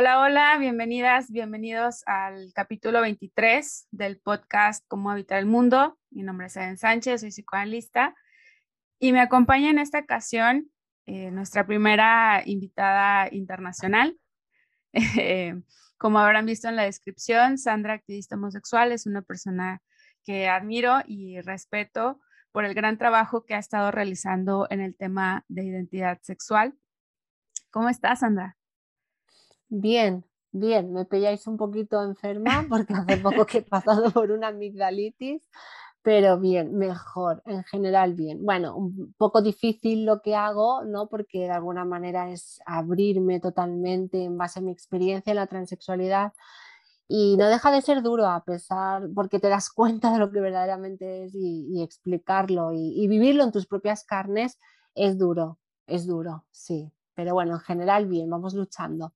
[0.00, 5.98] Hola, hola, bienvenidas, bienvenidos al capítulo 23 del podcast Cómo habitar el mundo.
[6.10, 8.14] Mi nombre es Eden Sánchez, soy psicoanalista
[9.00, 10.70] y me acompaña en esta ocasión
[11.06, 14.16] eh, nuestra primera invitada internacional.
[15.18, 15.60] Eh,
[15.96, 19.82] como habrán visto en la descripción, Sandra, activista homosexual, es una persona
[20.22, 22.20] que admiro y respeto
[22.52, 26.78] por el gran trabajo que ha estado realizando en el tema de identidad sexual.
[27.72, 28.57] ¿Cómo estás, Sandra?
[29.68, 30.92] Bien, bien.
[30.92, 33.62] Me pilláis un poquito enferma porque hace poco que he
[34.02, 35.42] pasado por una amigdalitis,
[36.02, 38.44] pero bien, mejor, en general bien.
[38.44, 41.08] Bueno, un poco difícil lo que hago, ¿no?
[41.08, 46.32] Porque de alguna manera es abrirme totalmente en base a mi experiencia en la transexualidad
[47.08, 50.40] y no deja de ser duro a pesar, porque te das cuenta de lo que
[50.40, 54.58] verdaderamente es y, explicarlo y, vivirlo en tus propias carnes
[54.94, 56.92] es duro, es duro, sí.
[57.14, 59.14] Pero bueno, en general bien, vamos luchando.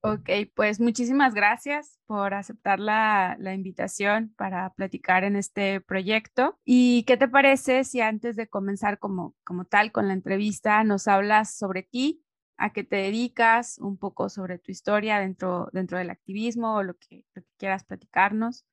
[0.00, 6.58] Ok, pues muchísimas gracias por aceptar la, la, invitación para platicar en este proyecto.
[6.64, 11.06] ¿Y qué te parece si antes de comenzar como, como tal con la entrevista nos
[11.06, 12.24] hablas sobre ti,
[12.56, 16.94] a qué te dedicas, un poco sobre tu historia dentro, dentro del activismo o lo
[16.94, 17.24] que,
[17.56, 18.64] quieras platicarnos.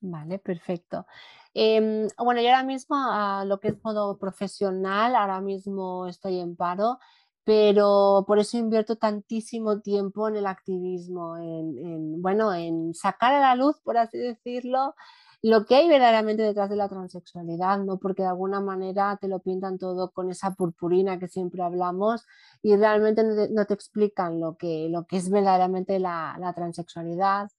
[0.00, 1.06] Vale, perfecto.
[1.54, 6.56] Em, bueno, yo ahora mismo a lo que es modo profesional, ahora mismo estoy en
[6.56, 6.98] paro,
[7.44, 13.54] pero por eso invierto tantísimo tiempo en el activismo, en, bueno, en sacar a la
[13.54, 14.94] luz, por así decirlo,
[15.42, 17.98] lo que hay verdaderamente detrás de la transexualidad, ¿no?
[17.98, 22.24] Porque de alguna manera te lo pintan todo con esa purpurina que siempre hablamos
[22.62, 27.50] y realmente no te, explican lo que, es verdaderamente la, transexualidad.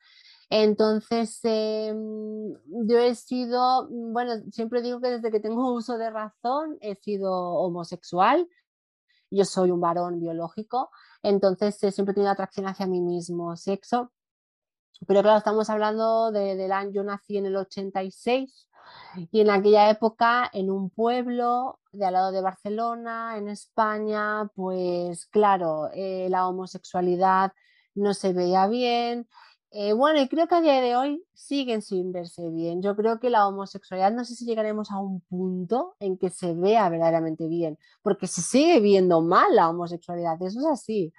[0.49, 2.53] Entonces, em,
[2.87, 7.31] yo he sido, bueno, siempre digo que desde que tengo uso de razón he sido
[7.31, 8.47] homosexual.
[9.35, 10.89] Yo soy un varón biológico,
[11.21, 14.11] entonces siempre he tenido atracción hacia mi mismo sexo
[15.07, 18.69] pero claro, estamos hablando de, del año, yo nací en el 86
[19.31, 25.25] y en aquella época en un pueblo de al lado de Barcelona, en España, pues
[25.27, 27.51] claro, eh, la homosexualidad
[27.93, 29.27] no se veía bien.
[29.77, 32.81] Eh, bueno, y creo que a día de hoy siguen sin verse bien.
[32.81, 36.53] Yo creo que la homosexualidad, no sé si llegaremos a un punto en que se
[36.53, 41.13] vea verdaderamente bien, porque se sigue viendo mal la homosexualidad, eso es así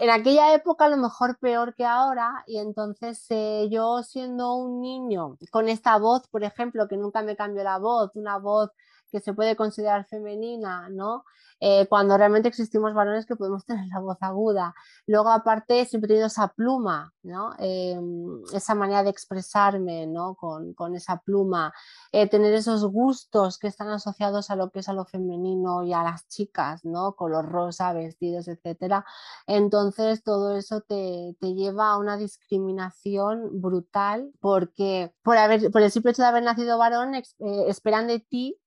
[0.00, 4.80] en aquella época a lo mejor peor que ahora y entonces eh, yo siendo un
[4.80, 8.70] niño con esta voz, por ejemplo, que nunca me cambió la voz, una voz
[9.10, 11.24] que se puede considerar femenina, ¿no?
[11.62, 14.74] Eh, cuando realmente existimos varones que podemos tener la voz aguda.
[15.06, 17.52] Luego, aparte, siempre he tenido esa pluma, ¿no?
[17.58, 20.34] Em, esa manera de expresarme, ¿no?
[20.36, 21.72] Con, con esa pluma,
[22.12, 25.92] eh, tener esos gustos que están asociados a lo que es a lo femenino y
[25.92, 27.14] a las chicas, ¿no?
[27.14, 29.04] Color rosa, vestidos, etcétera.
[29.46, 35.90] Entonces, todo eso te, te lleva a una discriminación brutal porque por, haber, por el
[35.90, 37.24] simple hecho de haber nacido varón, eh,
[37.68, 38.59] esperan de ti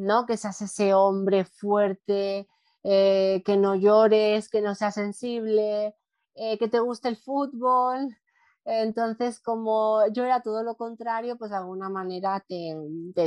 [0.00, 0.26] ¿no?
[0.26, 2.48] Que seas ese hombre fuerte,
[2.82, 5.94] eh, que no llores, que no seas sensible,
[6.34, 8.16] eh, que te guste el fútbol.
[8.64, 12.76] Entonces, como yo era todo lo contrario, pues de alguna manera te,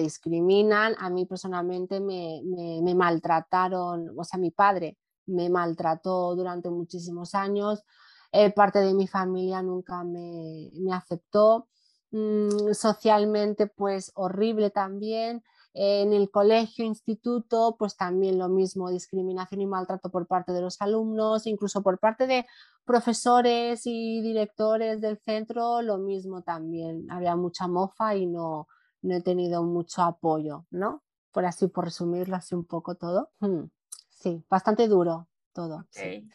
[0.02, 0.96] discriminan.
[1.00, 4.98] A mí personalmente me, maltrataron, o sea, mi padre
[5.28, 7.84] me maltrató durante muchísimos años.
[8.32, 11.68] Eh, parte de mi familia nunca me, aceptó.
[12.12, 15.44] Mm, socialmente, pues horrible también.
[15.74, 20.80] En el colegio, instituto, pues también lo mismo, discriminación y maltrato por parte de los
[20.82, 22.46] alumnos, incluso por parte de
[22.86, 27.10] profesores y directores del centro, lo mismo también.
[27.10, 28.68] Había mucha mofa y no,
[29.02, 31.04] no he tenido mucho apoyo, ¿no?
[31.32, 33.32] Por así, por resumirlo así un poco todo.
[33.40, 33.64] Hmm,
[34.10, 35.86] sí, bastante duro todo.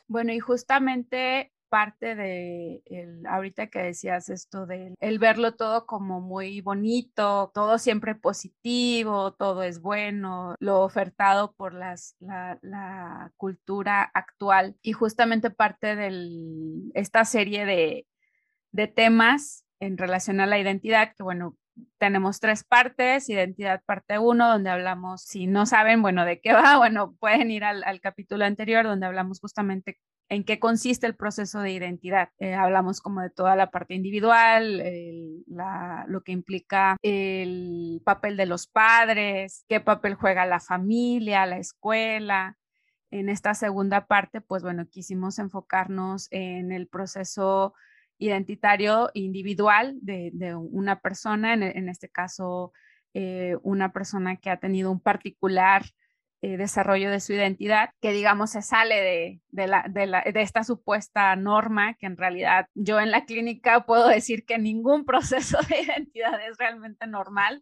[0.07, 6.21] Bueno, y justamente parte de el, ahorita que decías esto de el verlo todo como
[6.21, 14.77] muy bonito, todo siempre positivo, todo es bueno, lo ofertado por las, la, cultura actual
[14.83, 18.07] y justamente parte de esta serie de,
[18.73, 21.57] de temas en relación a la identidad, que bueno,
[21.99, 26.77] tenemos tres partes, identidad parte uno, donde hablamos, si no saben, bueno, de qué va,
[26.79, 29.99] bueno, pueden ir al capítulo anterior, donde hablamos justamente
[30.29, 32.31] en qué consiste el proceso de identidad.
[32.39, 34.83] Eh, hablamos como de toda la parte individual,
[36.07, 42.57] lo que implica el papel de los padres, qué papel juega la familia, la escuela.
[43.11, 47.75] En esta segunda parte, pues bueno, quisimos enfocarnos en el proceso
[48.19, 52.73] identitario individual de, una persona, en, este caso,
[53.15, 55.85] eh, una persona que ha tenido un particular
[56.41, 61.95] eh, desarrollo de su identidad, que digamos se sale de, la, de, esta supuesta norma,
[61.95, 66.57] que en realidad yo en la clínica puedo decir que ningún proceso de identidad es
[66.57, 67.61] realmente normal.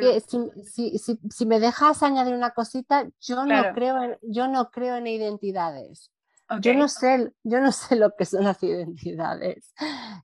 [0.00, 6.10] Eh, si, me dejas añadir una cosita, yo, no creo yo no creo en identidades.
[6.60, 9.74] Yo, no sé, yo no sé lo que son las identidades.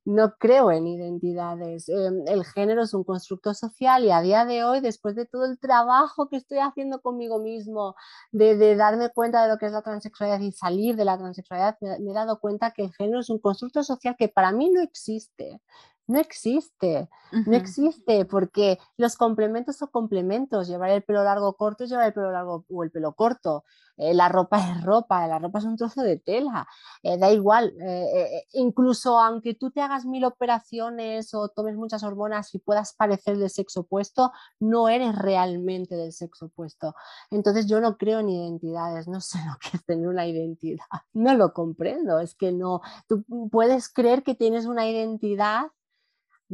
[0.07, 1.89] No creo en identidades.
[1.89, 5.45] Em, el género es un constructo social y a día de hoy, después de todo
[5.45, 7.95] el trabajo que estoy haciendo conmigo mismo,
[8.33, 12.11] de, darme cuenta de lo que es la transexualidad y salir de la transexualidad, me,
[12.11, 15.61] he dado cuenta que el género es un constructo social que para mí no existe.
[16.07, 17.09] No existe,
[17.47, 20.69] no existe, porque los complementos son complementos.
[20.69, 23.65] Llevar el pelo largo o corto es llevar el pelo largo o el pelo corto.
[23.97, 26.67] Eh, la ropa es ropa, la ropa es un trozo de tela.
[27.03, 32.55] Eh, da igual, eh, incluso aunque tú te hagas mil operaciones o tomes muchas hormonas
[32.55, 36.95] y puedas parecer del sexo opuesto, no eres realmente del sexo opuesto.
[37.31, 40.85] Entonces yo no creo en identidades, no sé lo que es tener una identidad.
[41.13, 42.83] No lo comprendo, es que no.
[43.09, 45.69] Tú puedes creer que tienes una identidad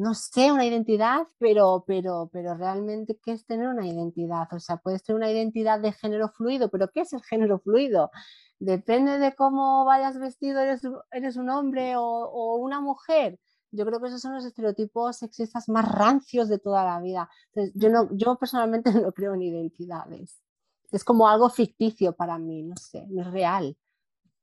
[0.01, 4.49] no sé, una identidad, pero, pero, pero realmente, ¿qué es tener una identidad?
[4.53, 8.11] O sea, puedes tener una identidad de género fluido, pero ¿qué es el género fluido?
[8.59, 10.81] Depende de cómo vayas vestido, eres,
[11.13, 13.39] eres un hombre o, una mujer.
[13.73, 17.29] Yo creo que esos son los estereotipos sexistas más rancios de toda la vida.
[17.75, 20.41] yo, no, yo personalmente no creo en identidades.
[20.91, 23.77] Es como algo ficticio para mí, no sé, no es real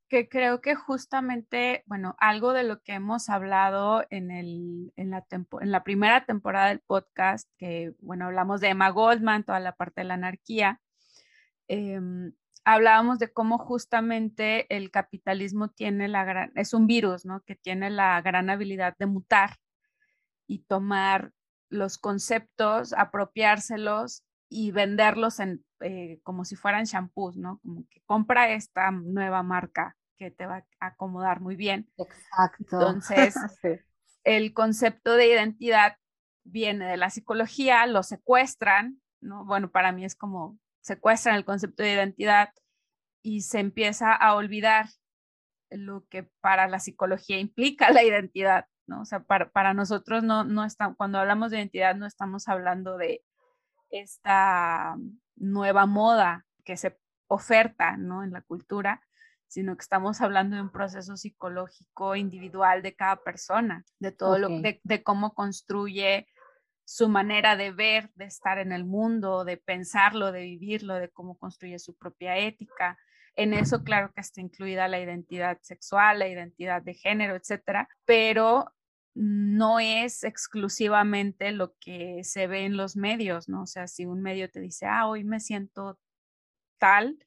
[0.09, 5.25] que creo que justamente, bueno, algo de lo que hemos hablado en, el, en, la,
[5.29, 10.01] en la primera temporada del podcast, que, bueno, hablamos de Emma Goldman, toda la parte
[10.01, 10.81] de la anarquía,
[11.67, 12.33] em,
[12.63, 17.41] hablábamos de cómo justamente el capitalismo tiene la gran, es un virus, ¿no?
[17.41, 19.57] Que tiene la gran habilidad de mutar
[20.47, 21.31] y tomar
[21.69, 27.59] los conceptos, apropiárselos y venderlos en, eh, como si fueran shampoos, ¿no?
[27.59, 31.89] Como que compra esta nueva marca que te va a acomodar muy bien.
[31.97, 32.79] Exacto.
[32.79, 33.35] Entonces,
[34.23, 35.97] el concepto de identidad
[36.43, 39.45] viene de la psicología, lo secuestran, ¿no?
[39.45, 42.49] Bueno, para mí es como secuestran el concepto de identidad
[43.21, 44.87] y se empieza a olvidar
[45.69, 49.01] lo que para la psicología implica la identidad, ¿no?
[49.01, 52.97] O sea, para, para nosotros no, no está, cuando hablamos de identidad no estamos hablando
[52.97, 53.23] de
[53.89, 54.95] esta
[55.35, 56.97] nueva moda que se
[57.27, 58.23] oferta, ¿no?
[58.23, 59.01] En la cultura,
[59.47, 64.49] sino que estamos hablando de un proceso psicológico individual de cada persona, de todo lo
[64.49, 66.27] de, de cómo construye
[66.85, 71.37] su manera de ver, de estar en el mundo, de pensarlo, de vivirlo, de cómo
[71.37, 72.97] construye su propia ética.
[73.35, 78.73] En eso, claro que está incluida la identidad sexual, la identidad de género, etcétera, pero
[79.13, 83.63] no es exclusivamente lo que se ve en los medios, ¿no?
[83.63, 85.99] O sea, si un medio te dice, ah, hoy me siento
[86.77, 87.17] tal,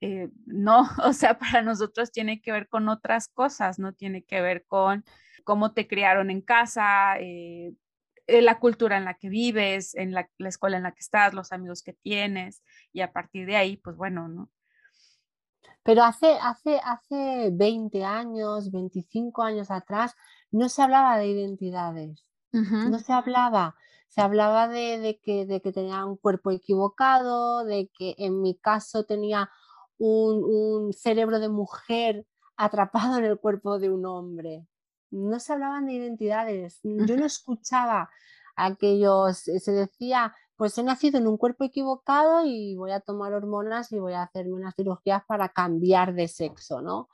[0.00, 4.40] eh, no, o sea, para nosotros tiene que ver con otras cosas, no tiene que
[4.40, 5.04] ver con
[5.44, 7.72] cómo te criaron en casa, eh,
[8.26, 11.52] eh, la cultura en la que vives, en la, escuela en la que estás, los
[11.52, 12.62] amigos que tienes,
[12.92, 14.50] y a partir de ahí, pues bueno, ¿no?
[15.82, 20.14] Pero hace, hace, hace 20 años, 25 años atrás,
[20.50, 23.74] no se hablaba de identidades, no se hablaba.
[24.08, 28.54] Se hablaba de, de, que, de que tenía un cuerpo equivocado, de que en mi
[28.54, 29.50] caso tenía
[29.98, 32.26] un, cerebro de mujer
[32.56, 34.66] atrapado en el cuerpo de un hombre.
[35.10, 36.80] No se hablaban de identidades.
[36.82, 38.10] Yo no escuchaba
[38.56, 43.92] aquellos, se decía, pues he nacido en un cuerpo equivocado y voy a tomar hormonas
[43.92, 47.08] y voy a hacerme unas cirugías para cambiar de sexo, ¿no?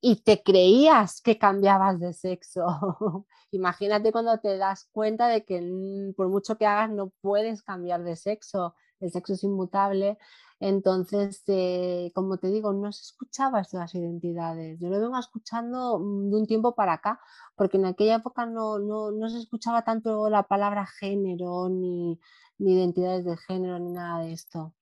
[0.00, 2.64] Y te creías que cambiabas de sexo.
[3.52, 8.02] Imagínate cuando te das cuenta de que mm, por mucho que hagas no puedes cambiar
[8.02, 10.18] de sexo, el sexo es inmutable
[10.60, 14.78] entonces, eh, como te digo, no se escuchaba estas identidades.
[14.80, 17.20] Yo lo vengo escuchando mm, de un tiempo para acá,
[17.54, 22.18] porque en aquella época no, no, se escuchaba tanto la palabra género, ni,
[22.58, 24.74] ni identidades de género, ni nada de esto.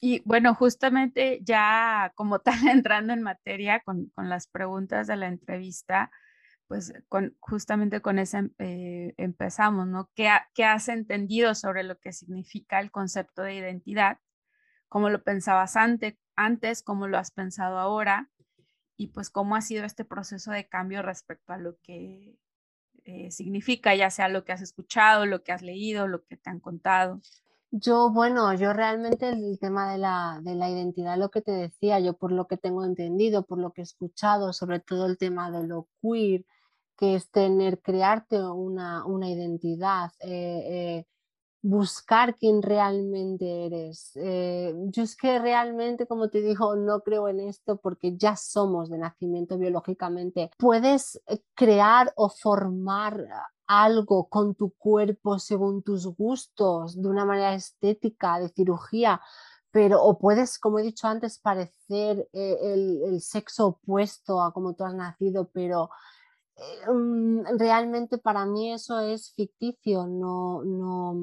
[0.00, 5.28] Y bueno, justamente ya como tal entrando en materia con, con las preguntas de la
[5.28, 6.10] entrevista,
[6.68, 6.92] pues
[7.40, 10.10] justamente con eso eh, empezamos, ¿no?
[10.14, 14.18] ¿Qué, ¿Qué, has entendido sobre lo que significa el concepto de identidad?
[14.88, 18.30] ¿Cómo lo pensabas antes, antes cómo lo has pensado ahora?
[18.96, 22.36] Y pues cómo ha sido este proceso de cambio respecto a lo que
[23.04, 26.50] eh, significa, ya sea lo que has escuchado, lo que has leído, lo que te
[26.50, 27.22] han contado.
[27.70, 32.00] Yo, bueno, yo realmente el tema de la, de la identidad, lo que te decía,
[32.00, 35.50] yo por lo que tengo entendido, por lo que he escuchado, sobre todo el tema
[35.50, 36.44] de lo queer,
[36.98, 40.10] que es tener, crearte una, una identidad.
[40.20, 41.06] Eh, eh,
[41.60, 44.12] buscar quién realmente eres.
[44.16, 48.90] Eh, yo es que realmente, como te digo, no creo en esto porque ya somos
[48.90, 50.50] de nacimiento biológicamente.
[50.56, 51.20] Puedes
[51.54, 53.26] crear o formar
[53.66, 59.20] algo con tu cuerpo según tus gustos, de una manera estética, de cirugía,
[59.70, 64.84] pero o puedes, como he dicho antes, parecer el, el, sexo opuesto a como tú
[64.84, 65.90] has nacido, pero
[67.56, 71.14] realmente para mí eso es ficticio, no, no,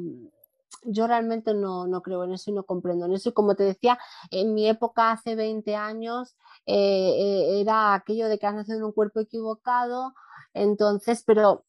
[0.85, 3.33] yo realmente no, no, creo en eso y no comprendo en eso.
[3.33, 3.97] Como te decía,
[4.31, 8.83] en mi época hace 20 años eh, eh, era aquello de que has nacido en
[8.85, 10.13] un cuerpo equivocado,
[10.53, 11.65] entonces, pero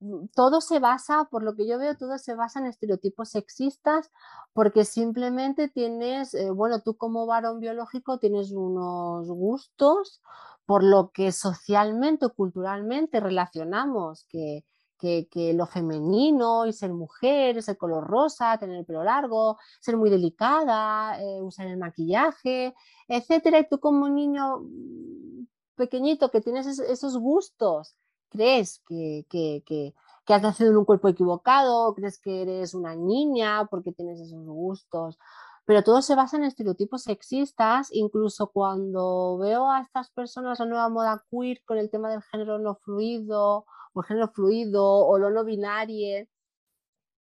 [0.00, 4.10] mm, todo se basa, por lo que yo veo, todo se basa en estereotipos sexistas,
[4.52, 10.22] porque simplemente tienes, eh, bueno, tú como varón biológico tienes unos gustos
[10.66, 14.64] por lo que socialmente o culturalmente relacionamos que
[14.98, 20.10] que, lo femenino y ser mujer, ser color rosa, tener el pelo largo, ser muy
[20.10, 22.74] delicada, eh, usar el maquillaje,
[23.08, 23.60] etcétera.
[23.60, 24.62] Y tú como niño
[25.74, 27.96] pequeñito que tienes esos gustos,
[28.30, 29.94] crees que, que, que,
[30.24, 34.44] que, has nacido en un cuerpo equivocado, crees que eres una niña porque tienes esos
[34.46, 35.18] gustos.
[35.66, 40.88] Pero todo se basa en estereotipos sexistas, incluso cuando veo a estas personas, la nueva
[40.88, 45.44] moda queer, con el tema del género no fluido por género fluido o lo no
[45.44, 46.26] binario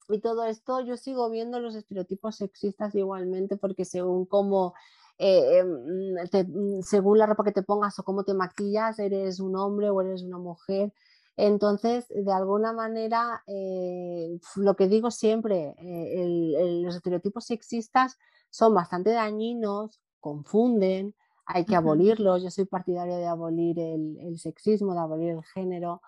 [0.09, 4.73] y todo esto, yo sigo viendo los estereotipos sexistas igualmente porque según cómo,
[5.17, 9.89] eh, em, según la ropa que te pongas o cómo te maquillas, eres un hombre
[9.89, 10.93] o eres una mujer.
[11.37, 18.17] Entonces, de alguna manera, eh, lo que digo siempre, eh, los estereotipos sexistas
[18.49, 21.13] son bastante dañinos, confunden,
[21.45, 22.41] hay que abolirlos.
[22.43, 26.01] Yo soy partidario de abolir el, el, sexismo, de abolir el género,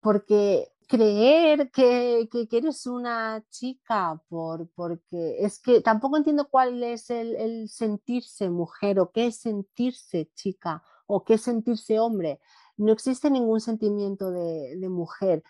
[0.00, 7.10] porque creer que, que, eres una chica, por, porque es que tampoco entiendo cuál es
[7.10, 12.40] el, sentirse mujer o qué es sentirse chica o qué es sentirse hombre.
[12.78, 15.42] No existe ningún sentimiento de, mujer.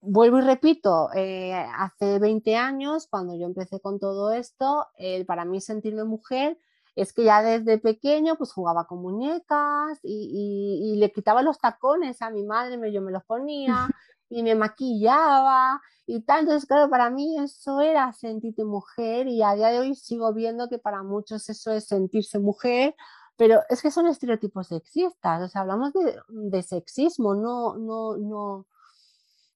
[0.00, 4.86] Vuelvo y repito, eh, hace 20 años, cuando yo empecé con todo esto,
[5.26, 6.58] para mí sentirme mujer
[6.96, 12.30] es que ya desde pequeño pues jugaba con muñecas y, le quitaba los tacones a
[12.30, 13.86] mi madre, yo me los ponía
[14.30, 16.40] y me maquillaba y tal.
[16.40, 20.68] Entonces, claro, para mí eso era sentirte mujer y a día de hoy sigo viendo
[20.70, 22.96] que para muchos eso es sentirse mujer,
[23.36, 28.66] pero es que son estereotipos sexistas, o sea, hablamos de, de sexismo, no, no, no,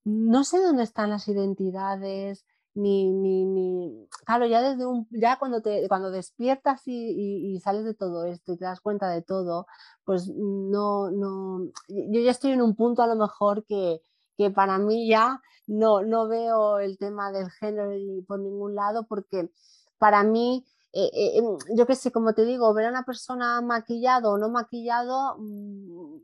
[0.05, 2.45] no sé dónde están las identidades
[2.75, 7.95] ni, ni, ni, claro, ya desde un, ya cuando te, cuando despiertas y, sales de
[7.95, 9.67] todo esto y te das cuenta de todo,
[10.05, 14.01] pues no, no, yo ya estoy en un punto a lo mejor que,
[14.37, 17.91] que para mí ya no, no veo el tema del género
[18.27, 19.51] por ningún lado, porque
[19.99, 23.61] para mí, eh, eh, em, yo qué sé, como te digo, ver a una persona
[23.61, 26.20] maquillado o no maquillado, mm,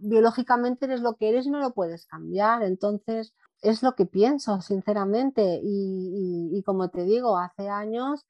[0.00, 2.62] biológicamente eres lo que eres y no lo puedes cambiar.
[2.62, 5.60] Entonces, es lo que pienso, sinceramente.
[5.62, 8.26] Y, como te digo, hace años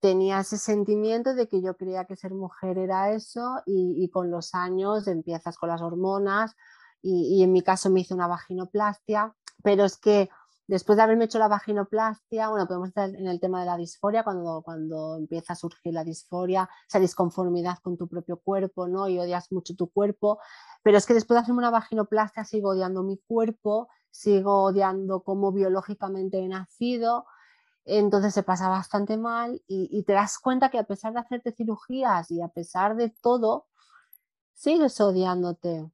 [0.00, 4.54] tenía ese sentimiento de que yo creía que ser mujer era eso y, con los
[4.54, 6.56] años empiezas con las hormonas
[7.02, 10.30] y, en mi caso me hice una vaginoplastia, pero es que
[10.70, 14.22] después de haberme hecho la vaginoplastia, bueno, podemos estar en el tema de la disforia,
[14.22, 19.08] cuando, cuando empieza a surgir la disforia, esa disconformidad con tu propio cuerpo, ¿no?
[19.08, 20.38] Y odias mucho tu cuerpo,
[20.82, 25.52] pero es que después de hacerme una vaginoplastia sigo odiando mi cuerpo sigo odiando cómo
[25.52, 27.26] biológicamente he nacido,
[27.84, 32.30] entonces se pasa bastante mal y, te das cuenta que a pesar de hacerte cirugías
[32.30, 33.66] y a pesar de todo,
[34.54, 35.90] sigues odiándote,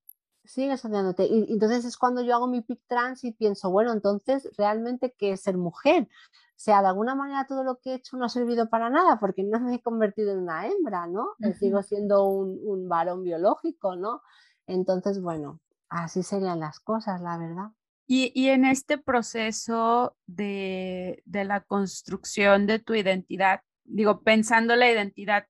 [0.46, 1.26] sigues odiándote.
[1.26, 5.32] Y, entonces es cuando yo hago mi pic trans y pienso, bueno, entonces realmente qué
[5.32, 6.04] es ser mujer.
[6.04, 9.18] O sea, de alguna manera todo lo que he hecho no ha servido para nada
[9.20, 11.28] porque no me he convertido en una hembra, ¿no?
[11.58, 14.22] Sigo siendo un, un varón biológico, ¿no?
[14.66, 17.70] Entonces, bueno, así serían las cosas, la verdad.
[18.08, 25.46] Y, en este proceso de, la construcción de tu identidad, digo, pensando la identidad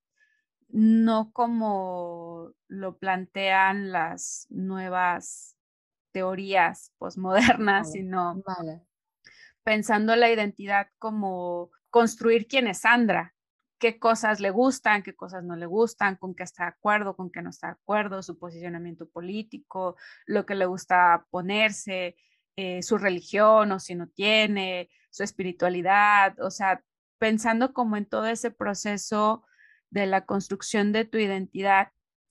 [0.69, 2.26] no como
[2.69, 5.57] lo plantean las nuevas
[6.13, 8.43] teorías posmodernas, sino
[9.63, 13.35] pensando la identidad como construir quién es Sandra,
[13.79, 17.31] qué cosas le gustan, qué cosas no le gustan, con qué está de acuerdo, con
[17.31, 22.17] qué no está de acuerdo, su posicionamiento político, lo que le gusta ponerse,
[22.57, 26.83] eh, su religión o si no tiene, su espiritualidad, o sea,
[27.19, 29.45] pensando como en todo ese proceso
[29.91, 31.89] de la construcción de tu identidad.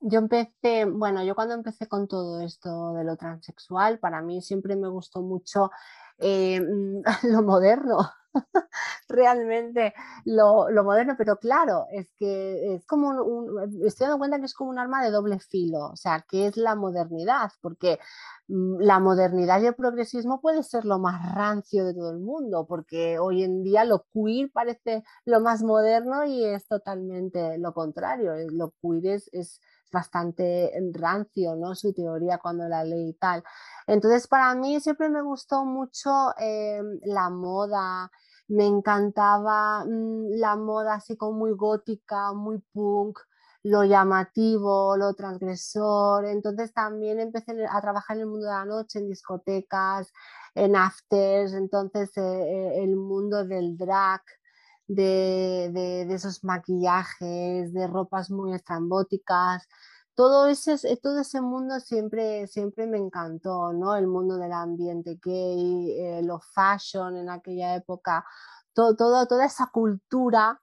[0.07, 4.75] Yo empecé, bueno, yo cuando empecé con todo esto de lo transexual, para mí siempre
[4.75, 5.71] me gustó mucho
[6.19, 6.61] eh,
[7.23, 7.97] lo moderno.
[9.09, 9.93] realmente
[10.25, 14.69] lo, moderno, pero claro, es que es como un, estoy dando cuenta que es como
[14.69, 17.97] un arma de doble filo, o sea, que es la modernidad, porque
[18.47, 22.65] mm, la modernidad y el progresismo puede ser lo más rancio de todo el mundo,
[22.67, 28.33] porque hoy en día lo queer parece lo más moderno y es totalmente lo contrario,
[28.51, 29.61] lo queer es
[29.95, 31.73] bastante rancio, ¿no?
[31.73, 33.43] Su teoría cuando la leí y tal.
[33.87, 38.11] Entonces, para mí siempre me gustó mucho eh, la moda,
[38.47, 43.19] me encantaba mm, la moda así como muy gótica, muy punk,
[43.63, 46.25] lo llamativo, lo transgresor.
[46.25, 50.11] Entonces también empecé a trabajar en el mundo de la noche, en discotecas,
[50.55, 54.21] en afters, entonces eh, eh, el mundo del drag
[54.87, 59.67] de, esos maquillajes, de ropas muy estrambóticas.
[60.15, 63.95] Todo ese, todo ese mundo siempre, siempre me encantó, ¿no?
[63.95, 68.25] El mundo del ambiente gay, eh, los fashion en aquella época,
[68.73, 70.61] todo, todo, toda esa cultura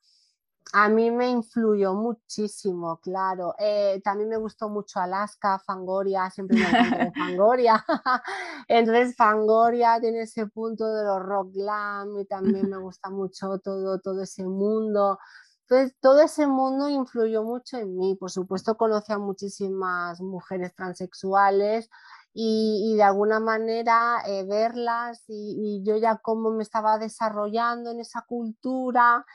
[0.73, 3.54] a mí me influyó muchísimo, claro.
[3.59, 7.85] Eh, también me gustó mucho Alaska, Fangoria, siempre me encantó Fangoria.
[8.69, 13.99] Entonces Fangoria tiene ese punto de los rock glam y también me gusta mucho todo,
[14.00, 15.19] todo ese mundo.
[15.62, 18.16] Entonces todo ese mundo influyó mucho en mí.
[18.16, 21.90] Por supuesto conocí a muchísimas mujeres transexuales
[22.35, 28.00] y, de alguna manera eh, verlas y, y yo ya cómo me estaba desarrollando en
[28.00, 29.26] esa cultura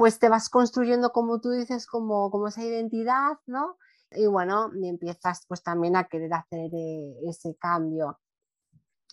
[0.00, 3.76] pues te vas construyendo, como tú dices, como, como esa identidad, ¿no?
[4.10, 8.18] Y bueno, y empiezas pues también a querer hacer eh, ese cambio.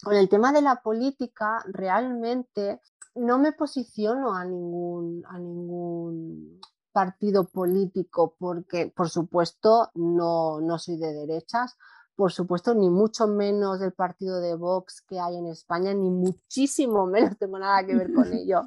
[0.02, 2.80] Con el tema de la política, realmente
[3.16, 6.62] no me posiciono a ningún, a ningún
[6.94, 11.76] partido político porque, por supuesto, no, no soy de derechas,
[12.16, 17.06] por supuesto, ni mucho menos del partido de Vox que hay en España, ni muchísimo
[17.08, 18.62] menos tengo nada que ver con ello.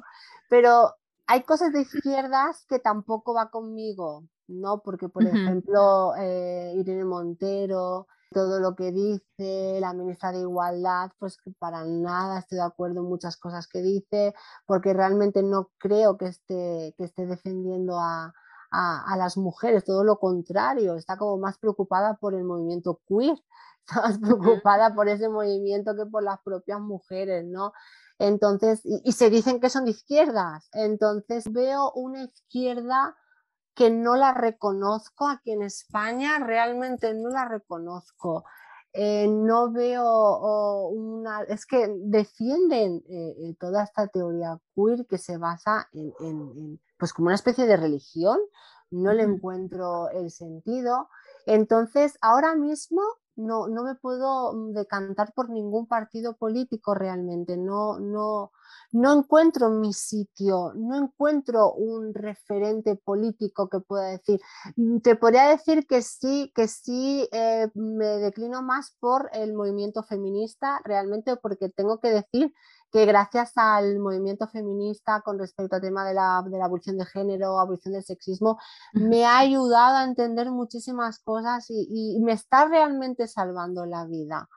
[0.51, 0.97] Pero
[1.31, 4.81] hay cosas de izquierdas que tampoco va conmigo, ¿no?
[4.81, 11.37] Porque, por ejemplo, eh, Irene Montero, todo lo que dice la ministra de Igualdad, pues
[11.37, 14.33] que para nada estoy de acuerdo en muchas cosas que dice,
[14.65, 18.33] porque realmente no creo que esté, que esté defendiendo a,
[18.71, 23.37] a, las mujeres, todo lo contrario, está como más preocupada por el movimiento queer,
[23.87, 27.71] está más preocupada por ese movimiento que por las propias mujeres, ¿no?
[28.21, 30.69] Entonces, y, se dicen que son de izquierdas.
[30.73, 33.17] Entonces veo una izquierda
[33.73, 38.43] que no la reconozco aquí en España, realmente no la reconozco.
[38.93, 45.37] Eh, no veo una, es que defienden eh, eh, toda esta teoría queer que se
[45.37, 48.37] basa en, pues como una especie de religión,
[48.91, 51.09] no le encuentro el sentido.
[51.47, 53.01] Entonces, ahora mismo
[53.45, 58.51] no, no me puedo mm, decantar por ningún partido político realmente, no, no,
[58.91, 64.39] no encuentro mi sitio, no encuentro un referente político que pueda decir.
[64.75, 70.03] Mm, te podría decir que sí, que sí eh, me declino más por el movimiento
[70.03, 72.53] feminista realmente, porque tengo que decir
[72.91, 77.05] que gracias al movimiento feminista con respecto al tema de la, de la abolición de
[77.05, 78.59] género, abolición del sexismo,
[78.93, 84.49] me ha ayudado a entender muchísimas cosas y, me está realmente salvando la vida,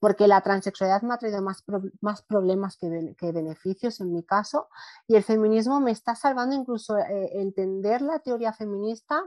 [0.00, 1.62] porque la transexualidad me ha traído más,
[2.00, 4.68] más problemas que, que, beneficios en mi caso,
[5.06, 9.22] y el feminismo me está salvando incluso eh, entender la teoría feminista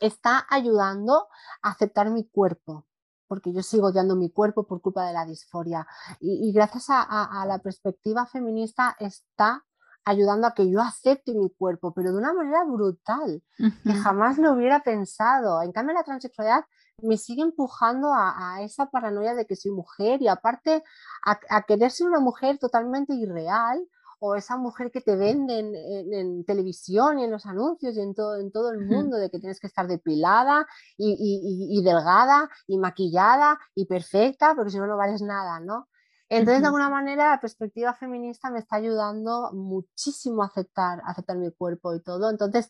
[0.00, 1.28] está ayudando
[1.62, 2.87] a aceptar mi cuerpo,
[3.28, 5.86] porque yo sigo odiando mi cuerpo por culpa de la disforia.
[6.20, 9.64] Y, gracias a, la perspectiva feminista está
[10.04, 13.42] ayudando a que yo acepte mi cuerpo, pero de una manera brutal,
[13.84, 15.62] que jamás lo hubiera pensado.
[15.62, 16.64] En cambio, la transexualidad
[17.02, 20.82] me sigue empujando a, esa paranoia de que soy mujer y aparte
[21.24, 23.86] a querer ser una mujer totalmente irreal
[24.20, 28.36] o esa mujer que te venden en, televisión y en los anuncios y en todo,
[28.36, 33.86] en todo el mundo de que tienes que estar depilada y, delgada y maquillada y
[33.86, 35.88] perfecta, porque si no, no vales nada, ¿no?
[36.30, 41.50] Entonces, de alguna manera, la perspectiva feminista me está ayudando muchísimo a aceptar, aceptar mi
[41.52, 42.28] cuerpo y todo.
[42.28, 42.68] Entonces,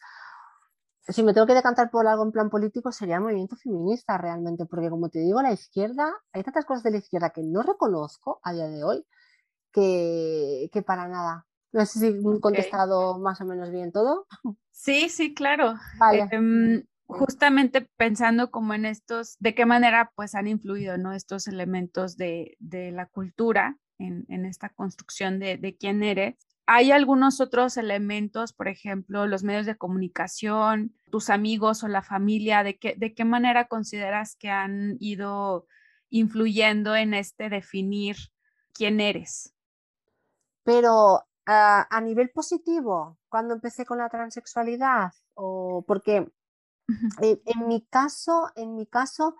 [1.08, 4.66] si me tengo que decantar por algo en plan político, sería el movimiento feminista realmente,
[4.66, 8.40] porque como te digo, la izquierda, hay tantas cosas de la izquierda que no reconozco
[8.44, 9.04] a día de hoy,
[9.72, 11.46] que, para nada.
[11.72, 14.26] No sé si he contestado más o menos bien todo.
[14.70, 15.74] Sí, sí, claro.
[16.30, 21.12] Em, justamente pensando como en estos, de qué manera pues han influido ¿no?
[21.12, 26.36] estos elementos de, la cultura en, esta construcción de, quién eres.
[26.66, 32.62] ¿Hay algunos otros elementos, por ejemplo, los medios de comunicación, tus amigos o la familia?
[32.62, 35.66] ¿De qué, de qué manera consideras que han ido
[36.10, 38.16] influyendo en este definir
[38.74, 39.54] quién eres?
[40.68, 46.30] Pero a nivel positivo, cuando empecé con la transexualidad, o porque
[47.22, 49.34] en mi caso, en mi caso,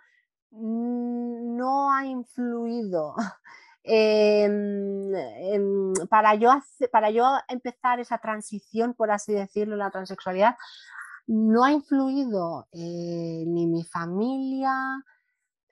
[0.53, 3.15] mm, no ha influido
[6.09, 6.51] para, yo
[6.91, 10.57] para yo empezar esa transición, por así decirlo, la transexualidad,
[11.27, 14.73] no ha influido eh, ni mi familia,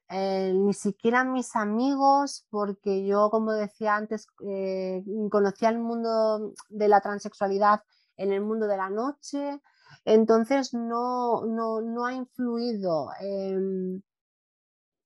[0.08, 6.88] eh, ni siquiera mis amigos, porque yo, como decía antes, eh, conocía el mundo de
[6.88, 7.82] la transexualidad
[8.16, 9.60] en el mundo de la noche,
[10.04, 13.10] entonces no, no, ha influido.
[13.20, 14.00] Em,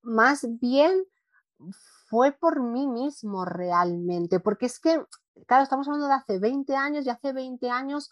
[0.03, 1.05] más bien
[2.09, 5.03] fue por mí mismo realmente, porque es que,
[5.47, 8.11] claro, estamos hablando de hace 20 años y hace 20 años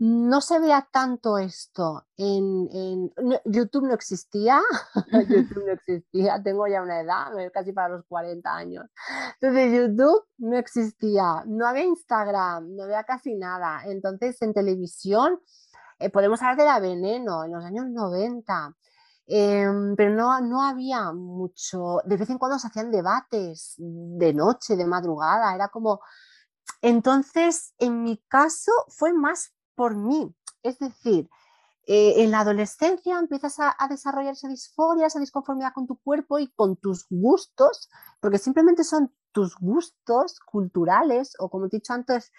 [0.00, 2.06] no se vea tanto esto.
[2.16, 3.12] En,
[3.44, 4.58] YouTube no existía,
[5.28, 8.86] YouTube no existía, tengo ya una edad, casi para los 40 años.
[9.38, 13.82] Entonces YouTube no existía, no había Instagram, no había casi nada.
[13.84, 15.38] Entonces en televisión
[15.98, 18.74] eh, podemos hablar de la veneno en los años 90.
[19.26, 24.76] Em, pero no, no había mucho, de vez en cuando se hacían debates de noche,
[24.76, 26.00] de madrugada, era como,
[26.80, 30.30] entonces en mi caso fue más por mí,
[30.62, 31.30] es decir,
[31.86, 36.48] eh, en la adolescencia empiezas a, desarrollar esa disforia, esa disconformidad con tu cuerpo y
[36.48, 37.88] con tus gustos,
[38.20, 42.30] porque simplemente son tus gustos culturales o como he dicho antes,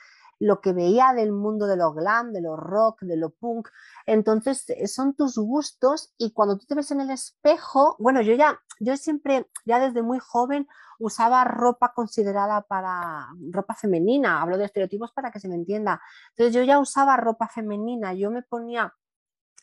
[0.42, 3.70] lo que veía del mundo de lo glam, de lo rock, de lo punk.
[4.08, 8.34] Entonces, eh, son tus gustos y cuando tú te ves en el espejo, bueno, yo
[8.34, 14.66] ya, yo siempre, ya desde muy joven, usaba ropa considerada para ropa femenina, hablo de
[14.66, 16.02] estereotipos para que se me entienda.
[16.32, 18.96] Entonces, yo ya usaba ropa femenina, yo me ponía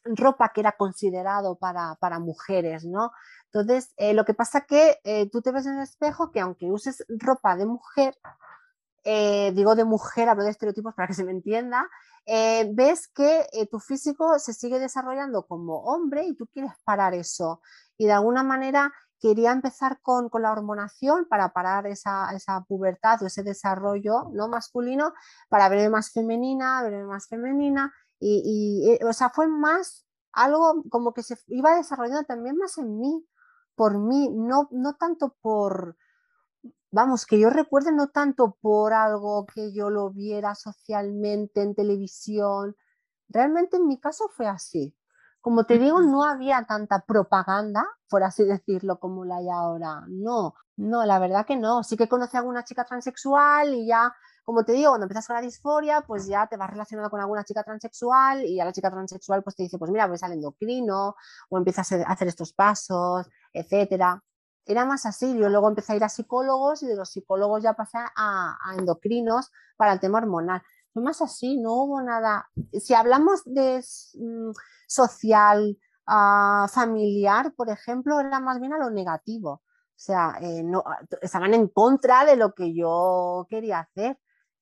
[0.04, 3.10] ropa que era considerado para, para mujeres, ¿no?
[3.46, 6.70] Entonces, eh, lo que pasa que eh, tú te ves en el espejo que aunque
[6.70, 8.16] uses ropa de mujer,
[9.10, 11.88] eh, digo de mujer, hablo de estereotipos para que se me entienda,
[12.26, 17.14] eh, ves que eh, tu físico se sigue desarrollando como hombre y tú quieres parar
[17.14, 17.62] eso.
[17.96, 22.28] Y de alguna manera quería empezar con, la hormonación para parar esa,
[22.68, 24.46] pubertad o ese desarrollo ¿no?
[24.48, 25.14] masculino,
[25.48, 27.94] para verme más femenina, verme más femenina.
[28.20, 33.26] Y, o sea, fue más algo como que se iba desarrollando también más en mí,
[33.74, 35.96] por mí, no, no tanto por,
[36.90, 42.76] vamos, que yo recuerde no tanto por algo que yo lo viera socialmente en televisión,
[43.28, 44.94] realmente en mi caso fue así.
[45.40, 50.04] Como te digo, no había tanta propaganda, por así decirlo, como la hay ahora.
[50.08, 51.82] No, no, la verdad que no.
[51.84, 54.12] Sí que conocí a alguna chica transexual y ya,
[54.44, 57.44] como te digo, cuando empiezas con la disforia, pues ya te vas relacionando con alguna
[57.44, 61.14] chica transexual y a la chica transexual pues te dice, pues mira, voy al endocrino
[61.50, 64.22] o empiezas a hacer estos pasos, etcétera
[64.68, 65.36] era más así.
[65.36, 69.50] Yo luego empecé a ir a psicólogos y de los psicólogos ya pasé a, endocrinos
[69.76, 70.62] para el tema hormonal.
[70.92, 72.48] Fue más así, no hubo nada.
[72.72, 73.82] Si hablamos de
[74.14, 74.50] mm,
[74.86, 79.50] social, ah, familiar, por ejemplo, era más bien a lo negativo.
[79.50, 80.62] O sea, eh,
[81.22, 84.18] estaban en contra de lo que yo quería hacer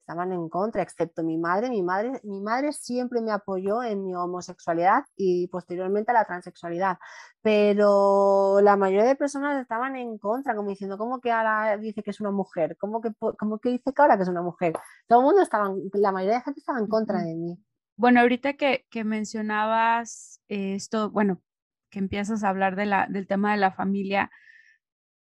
[0.07, 1.69] estaban en contra, excepto mi madre.
[1.69, 6.99] Mi madre, mi madre siempre me apoyó en mi homosexualidad y posteriormente a la transexualidad,
[7.43, 12.11] pero la mayoría de personas estaban en contra, como diciendo, ¿cómo que ahora dice que
[12.11, 12.77] es una mujer?
[12.79, 14.75] ¿Cómo que, cómo que dice que ahora que es una mujer?
[15.09, 17.59] Todo el mundo estaba, la mayoría de gente estaba en contra de mí.
[17.97, 21.43] Bueno, ahorita que, que mencionabas esto, bueno,
[21.91, 24.31] que empiezas a hablar de la, del tema de la familia,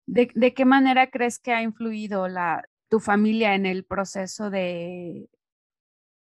[0.07, 5.29] ¿de, ¿de qué manera crees que ha influido la, tu familia en el proceso de,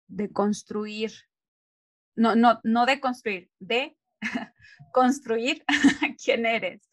[0.07, 1.11] de construir,
[2.15, 3.97] no, no, no de construir, de
[4.93, 5.65] construir
[6.23, 6.87] quién eres.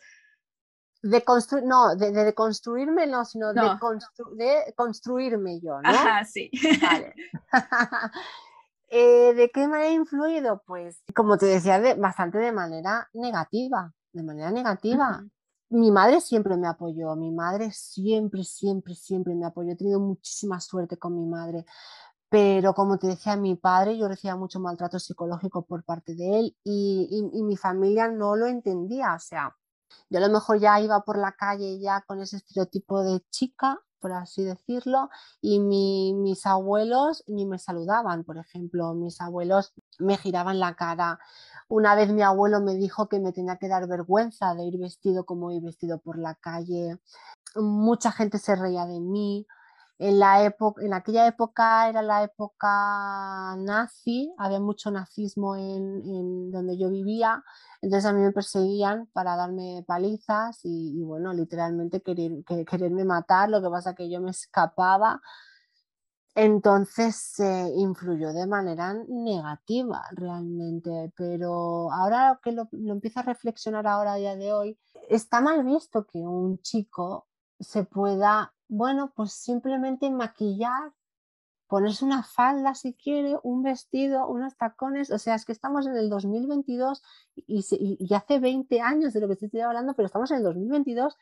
[1.02, 5.90] De construir, no, de, de, construirme no, sino De, de, construirme yo, ¿no?
[5.90, 6.50] Ajá, sí.
[6.82, 7.14] Vale.
[8.88, 10.62] Eh, ¿De qué me ha influido?
[10.64, 15.24] Pues, como te decía, bastante de manera negativa, de manera negativa
[15.70, 19.72] mi madre siempre me apoyó, mi madre siempre, siempre, siempre me apoyó.
[19.72, 21.64] He tenido muchísima suerte con mi madre.
[22.28, 26.56] Pero como te decía, mi padre, yo recibía mucho maltrato psicológico por parte de él
[26.64, 29.14] y, mi familia no lo entendía.
[29.14, 29.56] O sea,
[30.10, 33.80] yo a lo mejor ya iba por la calle ya con ese estereotipo de chica
[34.06, 40.60] por así decirlo, y mis abuelos ni me saludaban, por ejemplo, mis abuelos me giraban
[40.60, 41.18] la cara.
[41.66, 45.26] Una vez mi abuelo me dijo que me tenía que dar vergüenza de ir vestido
[45.26, 47.00] como ir vestido por la calle.
[47.56, 49.44] Mucha gente se reía de mí.
[49.98, 56.76] En, la época, en aquella época era la época nazi, había mucho nazismo en, donde
[56.76, 57.42] yo vivía,
[57.80, 63.62] entonces a mí me perseguían para darme palizas y, bueno, literalmente querer, quererme matar, lo
[63.62, 65.20] que pasa que yo me escapaba.
[66.34, 73.86] entonces se influyó de manera negativa realmente, pero ahora que lo, lo empiezo a reflexionar
[73.86, 74.78] ahora a día de hoy,
[75.08, 77.26] está mal visto que un chico
[77.58, 80.92] se pueda, bueno, pues simplemente maquillar,
[81.68, 85.96] ponerse una falda si quiere, un vestido, unos tacones, o sea, es que estamos en
[85.96, 87.02] el 2022
[87.34, 87.64] y,
[87.98, 91.16] y hace 20 años de lo que estoy hablando, pero estamos en el 2022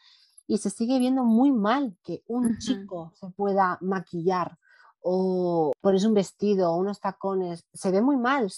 [0.46, 4.58] y se sigue viendo muy mal que un chico se pueda maquillar
[5.06, 8.50] o pones un vestido o unos tacones, se ve muy mal,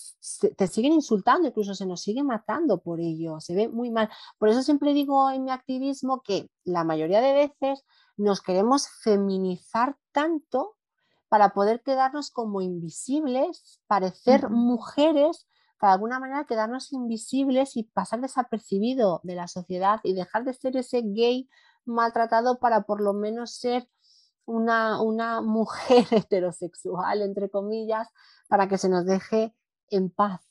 [0.57, 4.09] te siguen insultando, incluso se nos sigue matando por ello, se ve muy mal.
[4.38, 7.85] Por eso siempre digo en mi activismo que la mayoría de veces
[8.16, 10.76] nos queremos feminizar tanto
[11.29, 15.46] para poder quedarnos como invisibles, parecer mujeres,
[15.81, 20.76] de alguna manera quedarnos invisibles y pasar desapercibido de la sociedad y dejar de ser
[20.76, 21.48] ese gay
[21.85, 23.88] maltratado para por lo menos ser
[24.44, 28.09] una, una mujer heterosexual, entre comillas,
[28.48, 29.55] para que se nos deje
[29.90, 30.46] en paz.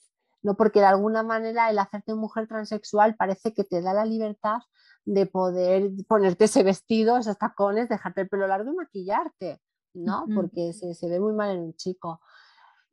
[0.46, 4.60] No porque de alguna manera el hacerte mujer transexual parece que te da la libertad
[5.04, 9.60] de poder ponerte ese vestido, esos tacones, dejarte el pelo largo y maquillarte,
[9.96, 10.28] ¿no?
[10.36, 12.22] Porque se, se ve muy mal en un chico.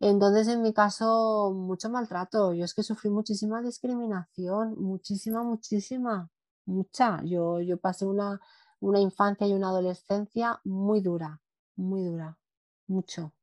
[0.01, 2.55] Entonces, en mi caso, mucho maltrato.
[2.55, 6.31] Yo es que sufrí muchísima discriminación, muchísima, muchísima,
[6.65, 7.21] mucha.
[7.23, 8.41] Yo, yo pasé una,
[8.81, 11.43] una infancia y una adolescencia muy dura,
[11.77, 12.39] muy dura,
[12.87, 13.35] mucho.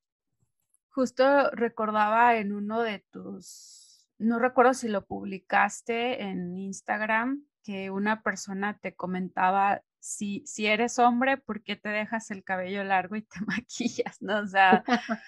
[0.89, 3.88] Justo recordaba en uno de tus,
[4.19, 10.97] no recuerdo si lo publicaste en Instagram, que una persona te comentaba si, si eres
[10.97, 14.21] hombre, ¿por qué te dejas el cabello largo y te maquillas?
[14.21, 14.39] ¿No?
[14.39, 14.84] O sea.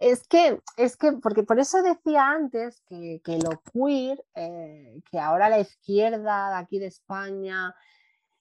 [0.00, 5.18] es que, es que, porque por eso decía antes que, que lo queer, eh, que
[5.18, 7.74] ahora la izquierda de aquí de España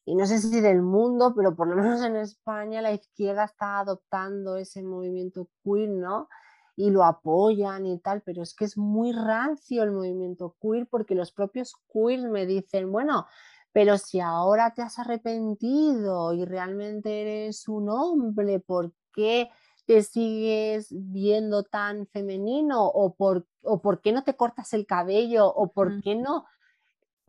[0.05, 3.79] y no sé si del mundo, pero por lo menos en España la izquierda está
[3.79, 6.29] adoptando ese movimiento queer, ¿no?
[6.77, 11.15] Y lo apoyan y tal, pero es que es muy rancio el movimiento queer porque
[11.15, 13.25] los propios queers me dicen, bueno,
[13.73, 19.49] pero si ahora te has arrepentido y realmente eres un hombre, ¿por qué
[19.85, 22.85] te sigues viendo tan femenino?
[22.85, 25.47] ¿O por, o por qué no te cortas el cabello?
[25.47, 26.45] ¿O por qué no?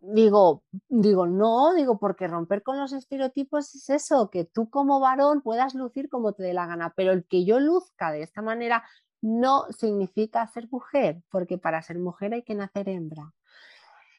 [0.01, 5.43] Digo, digo, no, digo, porque romper con los estereotipos es eso, que tú como varón
[5.43, 8.85] puedas lucir como te dé la gana, pero el que yo luzca de esta manera
[9.21, 13.35] no significa ser mujer, porque para ser mujer hay que nacer hembra.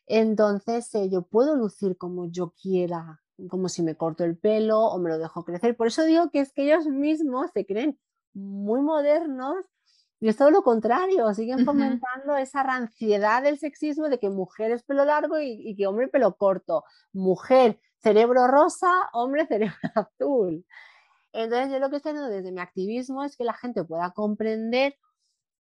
[0.05, 4.99] Entonces, eh, yo puedo lucir como yo quiera, como si me corto el pelo o
[4.99, 5.77] me lo dejo crecer.
[5.77, 7.99] Por eso digo que es que ellos mismos se creen
[8.33, 9.65] muy modernos
[10.21, 14.83] y es todo lo contrario, siguen fomentando esa ranciedad del sexismo de que mujer es
[14.83, 16.83] pelo largo y, que hombre pelo corto.
[17.13, 20.65] Mujer, cerebro rosa, hombre, cerebro azul.
[21.33, 24.95] Entonces yo lo que estoy haciendo desde mi activismo es que la gente pueda comprender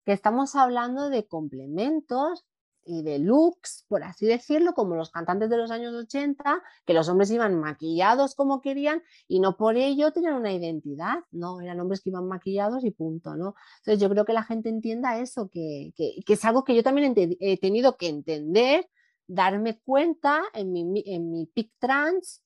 [0.05, 2.47] que estamos hablando de complementos
[2.87, 7.09] y de looks, por así decirlo, como los cantantes de los años 80, que los
[7.09, 11.61] hombres iban maquillados como querían y no por ello tenían una identidad, ¿no?
[11.61, 13.57] Eran hombres que iban maquillados y punto, ¿no?
[13.79, 17.59] Entonces yo creo que la gente entienda eso, que, es algo que yo también he
[17.59, 18.89] tenido que entender,
[19.27, 22.46] darme cuenta en mi, en mi pic trans,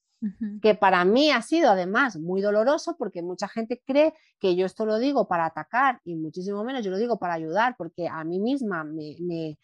[0.60, 4.84] que para mí ha sido además muy doloroso porque mucha gente cree que yo esto
[4.84, 8.38] lo digo para atacar y muchísimo menos yo lo digo para ayudar porque a mí
[8.38, 9.56] misma me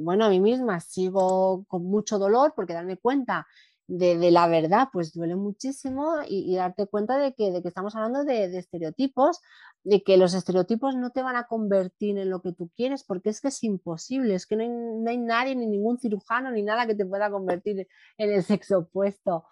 [0.00, 3.46] bueno, a mí misma sigo con mucho dolor porque darme cuenta
[3.88, 8.24] de, la verdad, pues duele muchísimo y, darte cuenta de que, de que estamos hablando
[8.24, 9.40] de, estereotipos,
[9.84, 13.30] de que los estereotipos no te van a convertir en lo que tú quieres, porque
[13.30, 16.96] es que es imposible, es que no hay, nadie, ni ningún cirujano, ni nada que
[16.96, 17.86] te pueda convertir
[18.18, 19.44] en el sexo opuesto.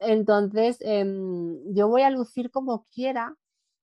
[0.00, 3.36] Entonces, em, yo voy a lucir como quiera,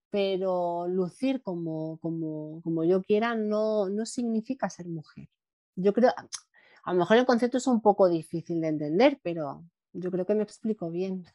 [0.09, 5.29] pero lucir como, como, como yo quiera no, no significa ser mujer
[5.77, 6.11] yo creo,
[6.83, 10.35] a lo mejor el concepto es un poco difícil de entender, pero yo creo que
[10.35, 11.25] me explico bien.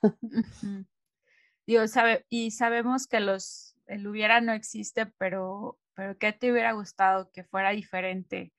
[1.67, 6.73] Dios sabe, y sabemos que los, el hubiera no existe, pero, pero ¿qué te hubiera
[6.73, 8.53] gustado que fuera diferente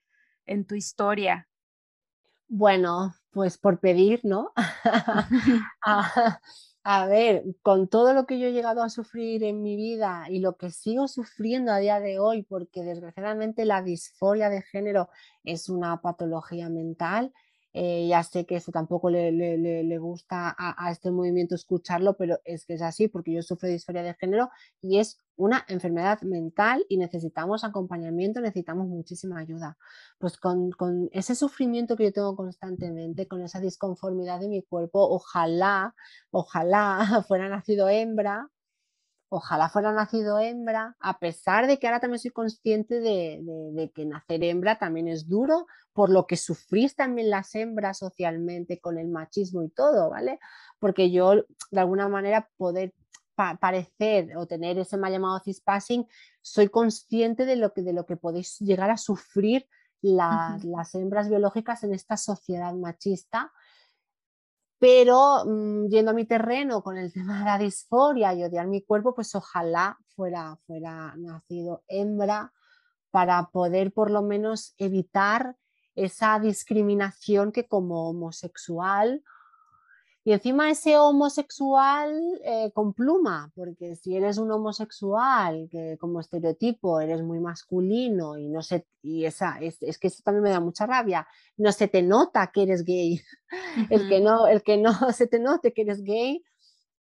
[0.46, 1.50] en tu historia?
[2.48, 4.54] Bueno, pues por pedir, ¿no?
[5.86, 6.40] Ah,
[6.86, 10.40] a ver, con todo lo que yo he llegado a sufrir en mi vida y
[10.40, 15.10] lo que sigo sufriendo a día de hoy, porque desgraciadamente la disforia de género
[15.44, 17.34] es una patología mental,
[17.74, 22.76] eh, ya sé que eso tampoco le, gusta a, este movimiento escucharlo, pero es que
[22.76, 24.50] es así porque yo sufro de disforia de género
[24.82, 29.78] y es una enfermedad mental y necesitamos acompañamiento, necesitamos muchísima ayuda.
[30.20, 35.00] Pues con, con ese sufrimiento que yo tengo constantemente, con esa disconformidad de mi cuerpo,
[35.10, 35.96] ojalá,
[36.32, 38.50] ojalá fuera nacido hembra
[39.36, 44.44] ojalá fuera nacido hembra, a pesar de que ahora también soy consciente de, que nacer
[44.44, 49.64] hembra también es duro, por lo que sufrís también las hembras socialmente con el machismo
[49.64, 50.40] y todo, ¿vale?
[50.78, 52.94] Porque yo, de alguna manera, poder
[53.36, 56.06] parecer o tener ese mal llamado cispassing,
[56.44, 59.68] soy consciente de lo que, de lo que podéis llegar a sufrir
[60.04, 63.52] las hembras biológicas en esta sociedad machista
[64.84, 68.82] pero mm, yendo a mi terreno con el tema de la disforia y odiar mi
[68.82, 72.52] cuerpo, pues ojalá fuera, fuera nacido hembra
[73.10, 75.56] para poder por lo menos evitar
[75.96, 79.24] esa discriminación que como homosexual
[80.26, 87.02] y encima ese homosexual eh, con pluma, porque si eres un homosexual que como estereotipo
[87.02, 90.86] eres muy masculino y no sé, y esa, es, que eso también me da mucha
[90.86, 93.22] rabia, no se te nota que eres gay.
[93.90, 96.42] el, que no, el que no se te note que eres gay,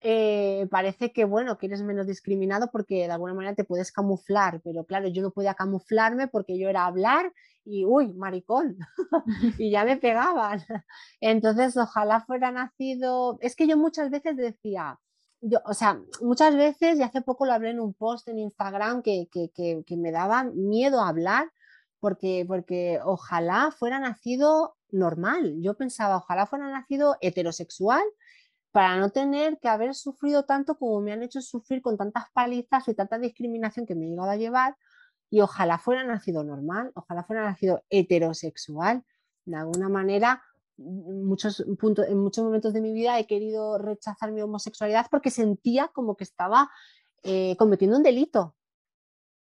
[0.02, 4.62] eh, parece que bueno, que eres menos discriminado porque de alguna manera te puedes camuflar,
[4.64, 8.76] pero claro, yo no podía camuflarme porque yo era hablar y uy, maricón,
[9.58, 10.62] y ya me pegaban.
[11.20, 14.98] Entonces, ojalá fuera nacido, es que yo muchas veces decía,
[15.40, 19.02] yo, o sea, muchas veces, y hace poco lo hablé en un post en Instagram,
[19.02, 21.50] que, que, que, que me daba miedo hablar
[22.00, 25.56] porque, porque ojalá fuera nacido normal.
[25.60, 28.02] Yo pensaba, ojalá fuera nacido heterosexual
[28.72, 32.86] para no tener que haber sufrido tanto como me han hecho sufrir con tantas palizas
[32.88, 34.76] y tanta discriminación que me he llegado a llevar
[35.30, 39.04] y ojalá fuera nacido normal, ojalá fuera nacido heterosexual.
[39.44, 40.42] De alguna manera,
[40.76, 45.88] muchos puntos, en muchos momentos de mi vida he querido rechazar mi homosexualidad porque sentía
[45.88, 46.70] como que estaba
[47.22, 48.56] eh, cometiendo un delito.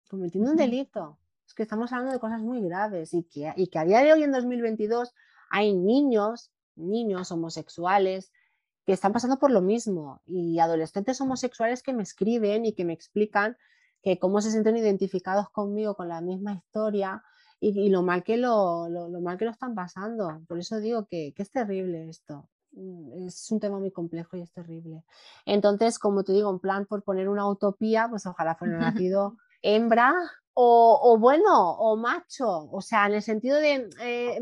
[0.09, 1.17] Cometiendo un delito.
[1.47, 4.11] Es que estamos hablando de cosas muy graves y que, y que a día de
[4.11, 5.13] hoy, en 2022,
[5.49, 8.31] hay niños, niños homosexuales,
[8.85, 12.93] que están pasando por lo mismo y adolescentes homosexuales que me escriben y que me
[12.93, 13.57] explican
[14.01, 17.23] que cómo se sienten identificados conmigo con la misma historia
[17.59, 20.41] y, lo, mal que lo, lo, mal que lo están pasando.
[20.47, 22.49] Por eso digo que, que, es terrible esto.
[22.71, 25.03] Mm, es un tema muy complejo y es terrible.
[25.45, 28.77] Entonces, como te digo, en plan por poner una utopía, pues ojalá fuera
[29.11, 30.13] nacido hembra
[30.53, 34.39] o, o, bueno, o macho, o sea, en el sentido de eh,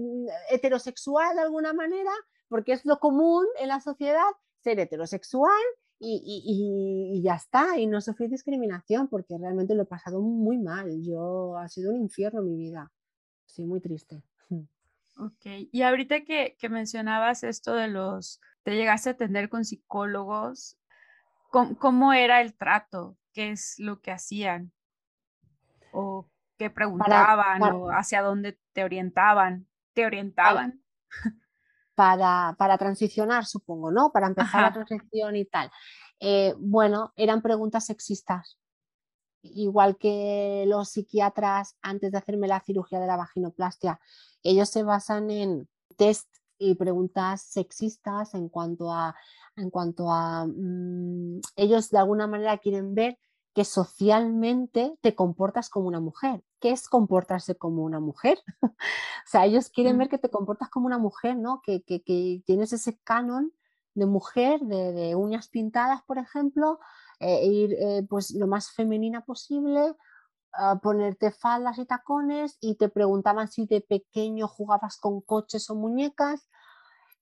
[0.50, 2.12] heterosexual de alguna manera,
[2.48, 4.30] porque es lo común en la sociedad
[4.64, 5.62] ser heterosexual
[6.00, 11.04] y, ya está, y no sufrir discriminación, porque realmente lo he pasado muy mal.
[11.04, 12.92] Yo ha sido un infierno mi vida.
[13.46, 14.24] Sí, muy triste.
[15.22, 20.78] Ok, y ahorita que, mencionabas esto de los, te llegaste a atender con psicólogos,
[21.50, 23.18] ¿cómo, era el trato?
[23.34, 24.72] ¿Qué es lo que hacían?
[25.92, 27.62] ¿O qué preguntaban?
[27.64, 29.68] ¿O hacia dónde te orientaban?
[29.92, 30.82] ¿Te orientaban?
[31.10, 31.39] para,
[32.78, 34.12] transicionar, supongo, ¿no?
[34.12, 35.72] Para empezar la transición y tal.
[36.20, 38.58] Eh, bueno, eran preguntas sexistas.
[39.42, 44.00] Igual que los psiquiatras antes de hacerme la cirugía de la vaginoplastia,
[44.44, 49.16] ellos se basan en test y preguntas sexistas en cuanto a,
[49.56, 53.18] en cuanto a mm, ellos de alguna manera quieren ver
[53.60, 56.42] que socialmente te comportas como una mujer.
[56.62, 58.40] ¿Qué es comportarse como una mujer?
[58.62, 58.70] o
[59.26, 60.00] sea, ellos quieren mm.
[60.00, 61.62] ver que te comportas como una mujer, ¿no?
[61.62, 61.82] Que,
[62.46, 63.52] tienes ese canon
[63.96, 66.80] de mujer, de, uñas pintadas, por ejemplo,
[67.20, 69.94] e ir eh, pues lo más femenina posible,
[70.82, 76.48] ponerte faldas y tacones y te preguntaban si de pequeño jugabas con coches o muñecas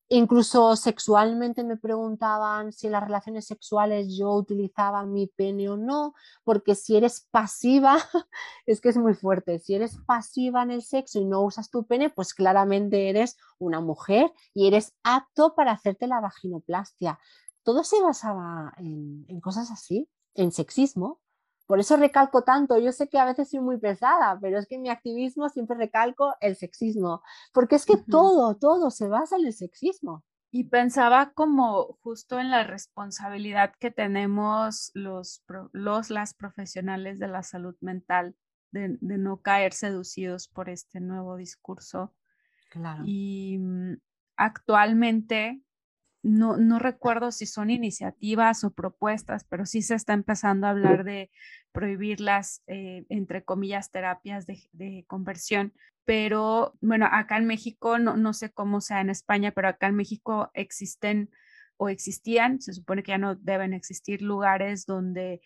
[0.10, 6.13] Incluso sexualmente me preguntaban si en las relaciones sexuales yo utilizaba mi pene o no,
[6.46, 7.98] porque si eres pasiva,
[8.65, 11.86] es que es muy fuerte, si eres pasiva en el sexo y no usas tu
[11.86, 17.20] pene, pues claramente eres una mujer y eres apto para hacerte la vaginoplastia.
[17.63, 21.20] Todo se basaba en, en cosas así, en sexismo,
[21.68, 24.76] por eso recalco tanto, yo sé que a veces soy muy pesada, pero es que
[24.76, 27.22] en mi activismo siempre recalco el sexismo,
[27.54, 30.24] porque es que todo, todo se basa en el sexismo.
[30.50, 35.44] Y pensaba como justo en la responsabilidad que tenemos los,
[35.74, 38.34] los las profesionales de la salud mental
[38.72, 42.15] de, de no caer seducidos por este nuevo discurso.
[42.70, 43.04] Claro.
[43.06, 43.98] Y mm,
[44.38, 45.62] actualmente
[46.24, 51.04] no, no recuerdo si son iniciativas o propuestas, pero sí se está empezando a hablar
[51.04, 51.32] de
[51.72, 55.74] prohibir las, eh, entre comillas, terapias de, conversión.
[56.06, 59.96] Pero bueno, acá en México, no, no sé cómo sea en España, pero acá en
[59.96, 61.30] México existen
[61.78, 65.42] o existían, se supone que ya no deben existir lugares donde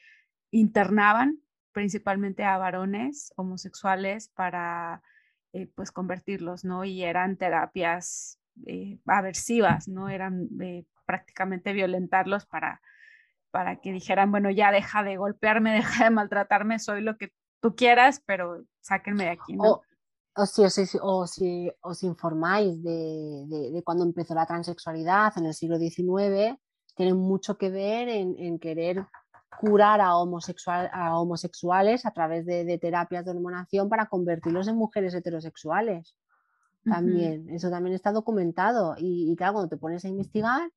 [0.52, 1.40] internaban
[1.74, 5.02] principalmente a varones homosexuales para
[5.54, 6.86] eh, pues convertirlos, ¿no?
[6.86, 10.10] Y eran terapias eh, aversivas, ¿no?
[10.10, 10.50] Eran
[11.06, 12.82] prácticamente violentarlos para
[13.52, 17.32] para que dijeran, bueno, ya deja de golpearme, deja de maltratarme, soy lo que
[17.62, 19.82] tú quieras, pero sáquenme de aquí, ¿no?
[20.34, 20.64] O, si,
[21.82, 26.58] os informáis de, de, cuando empezó la transexualidad en el siglo XIX,
[26.96, 29.06] tiene mucho que ver en, querer
[29.60, 35.14] curar a, homosexual, a homosexuales a través de, terapias de hormonación para convertirlos en mujeres
[35.14, 36.16] heterosexuales.
[36.84, 38.96] También, eso también está documentado.
[38.98, 40.72] Y, claro, cuando te pones a investigar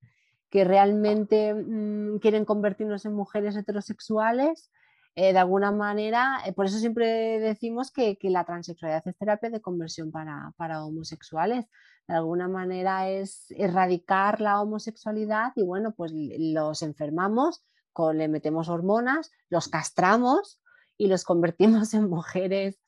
[0.49, 4.71] que realmente mm, quieren convertirnos en mujeres heterosexuales,
[5.15, 9.61] eh, de alguna manera, eh, por eso siempre decimos que, la transexualidad es terapia de
[9.61, 11.65] conversión para, para, homosexuales.
[12.07, 18.69] De alguna manera es erradicar la homosexualidad y bueno, pues los enfermamos, con, le metemos
[18.69, 20.61] hormonas, los castramos
[20.97, 22.79] y los convertimos en mujeres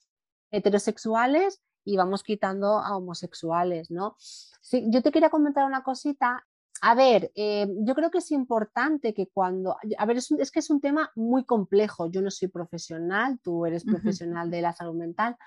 [0.52, 4.18] heterosexuales y vamos quitando a homosexuales, ¿no?
[4.20, 6.46] Sí, yo te quería comentar una cosita.
[6.82, 10.70] A ver, eh, yo creo que es importante que cuando, a ver, es, que es
[10.70, 15.38] un tema muy complejo, yo no soy profesional, tú eres profesional de la salud mental,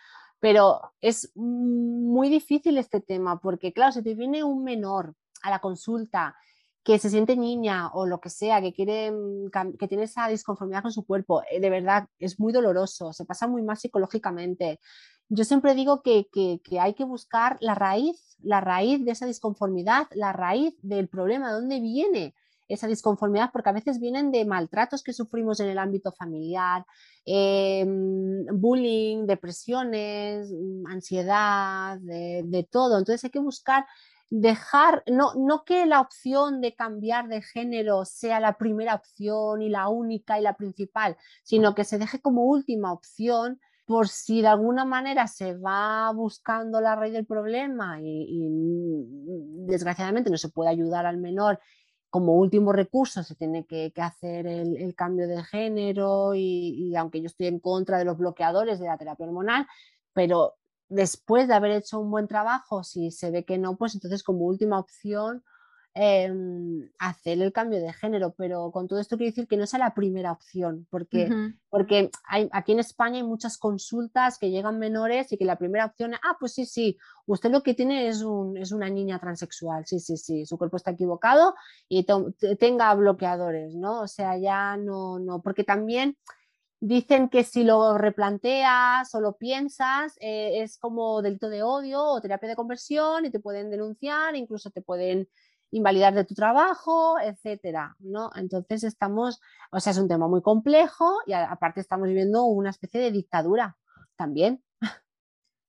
[0.40, 5.58] pero es muy difícil este tema porque, claro, si te viene un menor a la
[5.58, 6.34] consulta
[6.82, 10.80] que se siente niña o lo que sea, que quiere, mm, que tiene esa disconformidad
[10.82, 14.80] con su cuerpo, eh, de verdad es muy doloroso, se pasa muy mal psicológicamente
[15.30, 16.28] yo siempre digo que,
[16.80, 21.60] hay que buscar la raíz, la raíz de esa disconformidad, la raíz del problema, de
[21.60, 22.34] dónde viene
[22.66, 26.84] esa disconformidad, porque a veces vienen de maltratos que sufrimos en el ámbito familiar,
[27.24, 32.98] em, bullying, depresiones, mm, ansiedad, de, todo.
[32.98, 33.86] Entonces hay que buscar
[34.30, 39.68] dejar, no, no que la opción de cambiar de género sea la primera opción y
[39.68, 43.60] la única y la principal, sino que se deje como última opción
[43.90, 48.48] por si de alguna manera se va buscando la raíz del problema y,
[49.66, 51.58] desgraciadamente no se puede ayudar al menor,
[52.08, 57.48] como último recurso se tiene que, hacer el, cambio de género y, aunque yo estoy
[57.48, 59.66] en contra de los bloqueadores de la terapia hormonal,
[60.12, 60.54] pero
[60.88, 64.44] después de haber hecho un buen trabajo, si se ve que no, pues entonces como
[64.44, 65.42] última opción
[65.92, 69.80] Em, hacer el cambio de género, pero con todo esto quiero decir que no sea
[69.80, 71.28] la primera opción, porque,
[71.68, 75.86] porque hay, aquí en España hay muchas consultas que llegan menores y que la primera
[75.86, 79.18] opción es, ah, pues sí, sí, usted lo que tiene es, un, es una niña
[79.18, 81.56] transexual, sí, sí, sí, su cuerpo está equivocado
[81.88, 82.06] y
[82.60, 84.02] tenga bloqueadores, ¿no?
[84.02, 86.16] O sea, ya no, no, porque también...
[86.82, 92.22] Dicen que si lo replanteas o lo piensas eh, es como delito de odio o
[92.22, 95.28] terapia de conversión y te pueden denunciar, incluso te pueden
[95.70, 98.30] invalidar de tu trabajo, etcétera, ¿no?
[98.34, 99.40] Entonces estamos,
[99.70, 103.76] o sea, es un tema muy complejo y aparte estamos viviendo una especie de dictadura
[104.16, 104.62] también.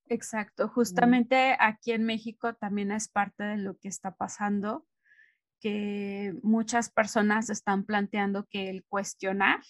[0.08, 4.86] Exacto, justamente aquí en México también es parte de lo que está pasando,
[5.62, 9.62] que muchas personas están planteando que el cuestionar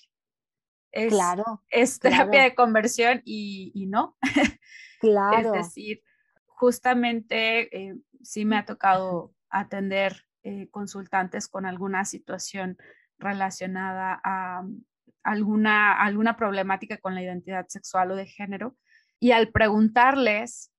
[0.92, 4.18] es, claro, es terapia de conversión y, no.
[5.00, 5.56] Claro.
[5.56, 6.04] es decir,
[6.46, 12.78] justamente eh, sí me ha tocado atender eh, consultantes con alguna situación
[13.20, 14.84] relacionada a mm,
[15.24, 18.76] alguna, alguna problemática con la identidad sexual o de género.
[19.20, 20.72] Y al preguntarles,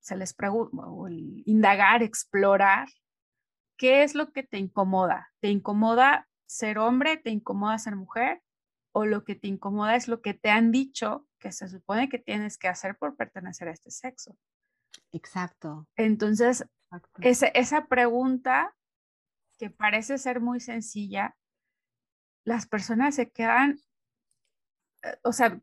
[0.00, 0.76] se les pregunta,
[1.46, 2.88] indagar, explorar,
[3.76, 5.32] ¿qué es lo que te incomoda?
[5.40, 7.16] ¿Te incomoda ser hombre?
[7.16, 8.42] ¿Te incomoda ser mujer?
[8.92, 12.18] ¿O lo que te incomoda es lo que te han dicho que se supone que
[12.18, 14.36] tienes que hacer por pertenecer a este sexo?
[15.10, 15.88] Exacto.
[15.96, 16.64] Entonces,
[17.20, 18.74] esa pregunta
[19.58, 21.36] que parece ser muy sencilla,
[22.44, 23.80] las personas se quedan,
[25.02, 25.60] eh, o sea,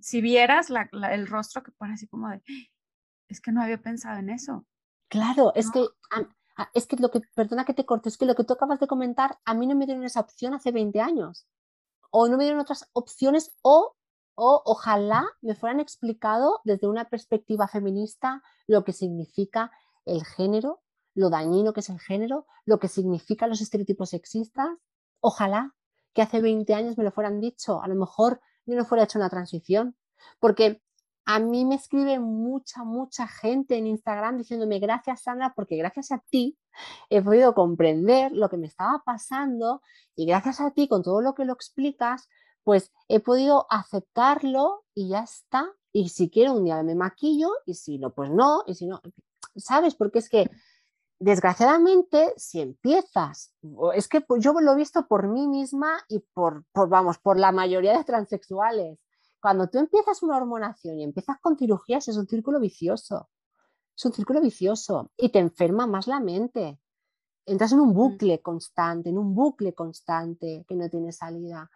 [0.00, 2.42] si vieras el rostro que pone así como de,
[3.28, 4.66] es que no había pensado en eso.
[5.08, 5.86] Claro, es que
[6.74, 8.86] es que lo que, perdona que te corte, es que lo que tú acabas de
[8.86, 11.46] comentar, a mí no me dieron esa opción hace 20 años.
[12.10, 13.96] O no me dieron otras opciones, o,
[14.34, 19.70] o ojalá me fueran explicado desde una perspectiva feminista lo que significa
[20.04, 20.82] el género,
[21.14, 24.68] lo dañino que es el género, lo que significan los estereotipos sexistas.
[25.20, 25.74] Ojalá
[26.14, 29.18] que hace 20 años me lo fueran dicho, a lo mejor yo no fuera hecho
[29.18, 29.96] una transición,
[30.38, 30.82] porque
[31.24, 36.18] a mí me escribe mucha, mucha gente en Instagram diciéndome gracias Sandra, porque gracias a
[36.30, 36.58] ti
[37.08, 39.82] he podido comprender lo que me estaba pasando
[40.16, 42.28] y gracias a ti con todo lo que lo explicas,
[42.64, 45.70] pues he podido aceptarlo y ya está.
[45.92, 49.00] Y si quiero un día me maquillo y si no, pues no, y si no,
[49.60, 49.94] ¿sabes?
[49.94, 50.50] Porque es que
[51.18, 53.54] desgraciadamente, si empiezas,
[53.94, 57.96] es que yo lo he visto por mí misma y por, vamos, por la mayoría
[57.96, 58.98] de transexuales,
[59.40, 63.28] cuando tú empiezas una hormonación y empiezas con cirugías, es un círculo vicioso,
[63.96, 66.78] es un círculo vicioso y te enferma más la mente.
[67.46, 71.70] Entras en un bucle constante, en un bucle constante que no tiene salida.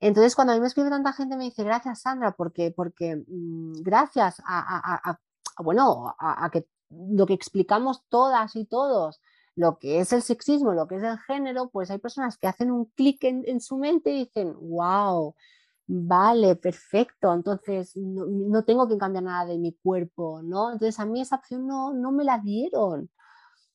[0.00, 3.82] Entonces, cuando a mí me escribe tanta gente, me dice, gracias Sandra, porque, porque mm,
[3.82, 5.18] gracias a,
[5.58, 6.66] bueno, a, que
[7.10, 9.20] lo que explicamos todas y todos,
[9.54, 12.70] lo que es el sexismo, lo que es el género, pues hay personas que hacen
[12.70, 15.34] un clic en, su mente y dicen, wow,
[15.86, 20.72] vale, perfecto, entonces no, tengo que cambiar nada de mi cuerpo, ¿no?
[20.72, 23.10] Entonces a mí esa opción no, no me la dieron.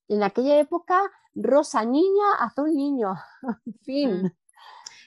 [0.07, 1.01] En aquella época,
[1.35, 3.15] rosa niña, azul niño,
[3.83, 4.33] fin.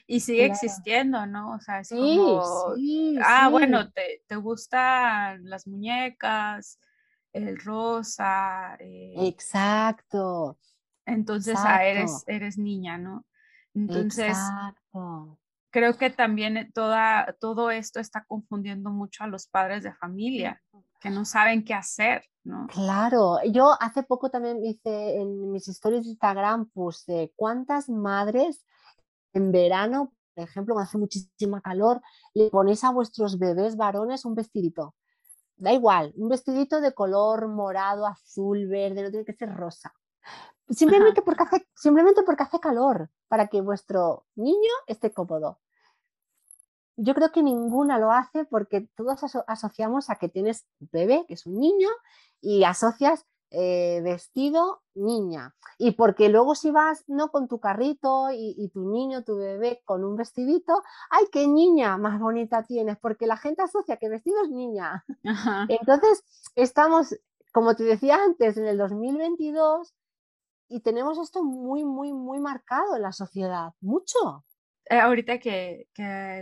[0.06, 1.52] Y sigue existiendo, ¿no?
[1.52, 2.42] O sea, es como,
[3.24, 6.80] ah, bueno, te, te, gustan las muñecas,
[7.32, 8.76] el rosa.
[8.80, 10.58] Eh, Exacto.
[11.06, 13.26] Entonces, ah, eres, eres niña, ¿no?
[13.74, 14.36] Entonces,
[15.70, 20.62] creo que también toda, todo esto está confundiendo mucho a los padres de familia,
[21.00, 22.66] que no saben qué hacer, ¿no?
[22.68, 28.64] Claro, yo hace poco también hice en mis historias de Instagram, puse cuántas madres
[29.32, 32.00] en verano, por ejemplo, cuando hace muchísima calor,
[32.34, 34.94] le ponéis a vuestros bebés varones un vestidito.
[35.61, 39.92] Da igual, un vestidito de color morado, azul, verde, no tiene que ser rosa.
[40.70, 45.61] Simplemente porque, hace, simplemente porque hace calor, para que vuestro niño esté cómodo.
[46.96, 51.34] Yo creo que ninguna lo hace porque todos asociamos a que tienes un bebé, que
[51.34, 51.88] es un niño,
[52.40, 55.55] y asocias eh, vestido niña.
[55.78, 60.05] Y porque luego si vas no con tu carrito y, tu niño, tu bebé con
[60.05, 62.98] un vestidito, ¡ay, qué niña más bonita tienes!
[62.98, 65.05] Porque la gente asocia que vestido es niña.
[65.68, 66.24] Entonces,
[66.55, 67.16] estamos,
[67.53, 69.94] como te decía antes, en el 2022
[70.68, 74.44] y tenemos esto muy, muy, muy marcado en la sociedad, mucho.
[74.91, 75.86] Eh, ahorita que,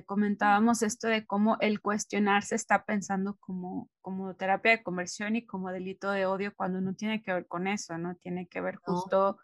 [0.06, 5.70] comentábamos esto de cómo el cuestionarse está pensando como, como terapia de conversión y como
[5.70, 8.16] delito de odio cuando no tiene que ver con eso, ¿no?
[8.16, 9.38] Tiene que ver justo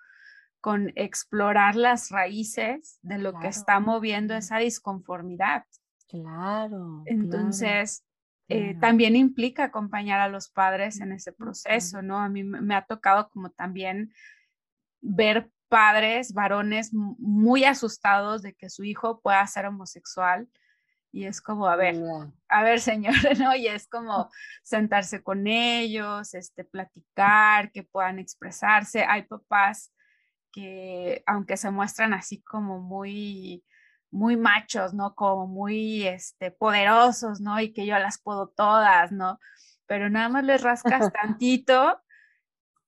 [0.63, 5.65] con explorar las raíces de lo que está moviendo esa disconformidad.
[6.09, 7.03] Claro.
[7.05, 8.07] Entonces,
[8.49, 12.21] eh, también implica acompañar a los padres en ese proceso, ¿no?
[12.21, 14.15] A mí me ha tocado como también
[15.03, 20.49] ver padres, varones muy asustados de que su hijo pueda ser homosexual.
[21.11, 21.97] Y es como, a ver,
[22.49, 23.57] a ver, señor, ¿no?
[23.57, 24.31] Y es como
[24.63, 29.03] sentarse con ellos, este, platicar, que puedan expresarse.
[29.03, 29.93] Hay papás
[30.53, 33.65] que, aunque se muestran así como muy,
[34.13, 35.17] muy machos, ¿no?
[35.17, 37.59] Como muy, este, poderosos, ¿no?
[37.59, 39.41] Y que yo las puedo todas, ¿no?
[39.87, 42.01] Pero nada más les rascas tantito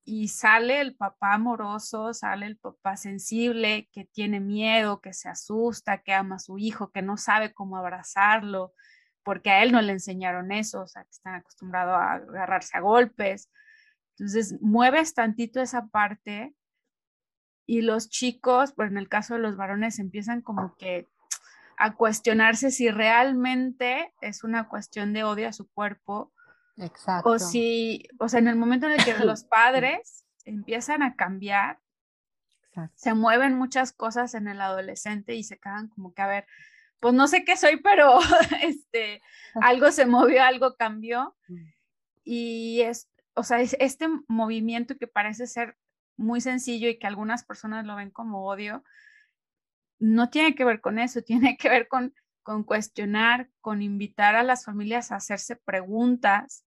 [0.09, 6.01] y sale el papá amoroso, sale el papá sensible, que tiene miedo, que se asusta,
[6.01, 8.73] que ama a su hijo, que no sabe cómo abrazarlo,
[9.21, 12.79] porque a él no le enseñaron eso, o sea, que están acostumbrados a agarrarse a
[12.79, 13.51] golpes.
[14.11, 16.55] Entonces, mueves tantito esa parte
[17.65, 21.09] y los chicos, pues en el caso de los varones, empiezan como que
[21.77, 26.31] a cuestionarse si realmente es una cuestión de odio a su cuerpo
[26.77, 27.29] Exacto.
[27.29, 31.79] O si, o sea, en el momento en el que los padres empiezan a cambiar,
[32.93, 36.47] se mueven muchas cosas en el adolescente y se quedan como que, a ver,
[36.99, 38.19] pues no sé qué soy, pero
[38.61, 39.21] este,
[39.61, 41.35] algo se movió, algo cambió.
[41.47, 41.65] Mm.
[42.23, 45.75] Y es, o sea, es este movimiento que parece ser
[46.17, 48.83] muy sencillo y que algunas personas lo ven como odio,
[49.99, 52.13] no tiene que ver con eso, tiene que ver con,
[52.43, 56.66] con cuestionar, con invitar a las familias a hacerse preguntas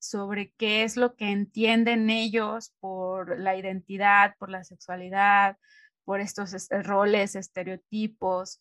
[0.00, 5.58] sobre qué es lo que entienden ellos por la identidad, por la sexualidad,
[6.04, 8.60] por estos roles, estereotipos.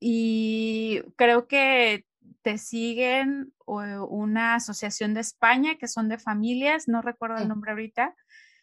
[0.00, 2.06] Y creo que
[2.42, 8.14] te siguen una asociación de España que son de familias, no recuerdo el nombre ahorita.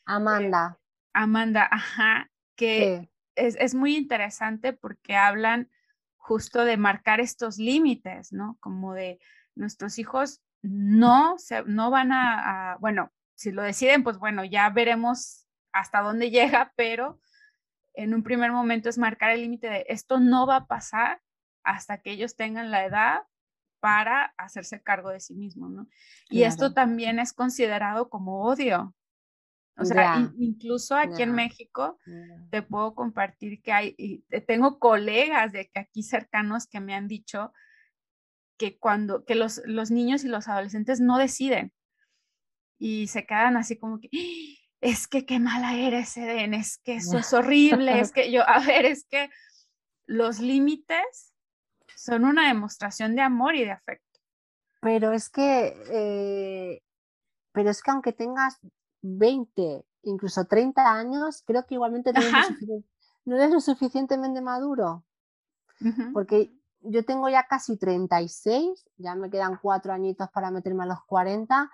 [0.05, 0.80] Amanda.
[1.13, 5.70] Amanda, ajá, que es, es, muy interesante porque hablan
[6.18, 8.57] justo de marcar estos límites, ¿no?
[8.59, 9.20] Como de
[9.55, 15.47] nuestros hijos no, se, no van a, bueno, si lo deciden, pues bueno, ya veremos
[15.72, 17.20] hasta dónde llega, pero
[17.93, 21.22] en un primer momento es marcar el límite de esto no va a pasar
[21.63, 23.22] hasta que ellos tengan la edad
[23.80, 25.88] para hacerse cargo de sí mismos, ¿no?
[26.30, 28.95] Y esto también es considerado como odio.
[29.78, 31.99] O sea, incluso aquí en México
[32.49, 37.53] te puedo compartir que hay, tengo colegas de que aquí cercanos que me han dicho
[38.58, 41.74] que cuando, que los, los niños y los adolescentes no deciden
[42.80, 44.10] y se quedan así como que,
[44.82, 48.60] es que qué mala eres, Eden, es que eso es horrible, es que yo, a
[48.60, 49.30] ver, es que
[50.05, 51.34] los límites
[51.95, 54.20] son una demostración de amor y de afecto.
[54.82, 56.82] Pero es que, eh,
[57.51, 58.60] pero es que aunque tengas
[59.01, 62.22] 20 incluso 30 años, creo que igualmente no
[63.36, 65.03] eres, lo suficientemente maduro.
[66.14, 66.51] Porque
[66.82, 71.69] yo tengo ya casi 36, ya me quedan cuatro añitos para meterme a los 40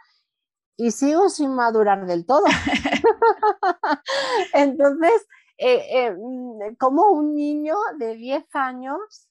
[0.78, 2.46] y sigo sin madurar del todo.
[4.54, 5.28] Entonces,
[5.58, 9.30] eh, eh, mm, como un niño de 10 años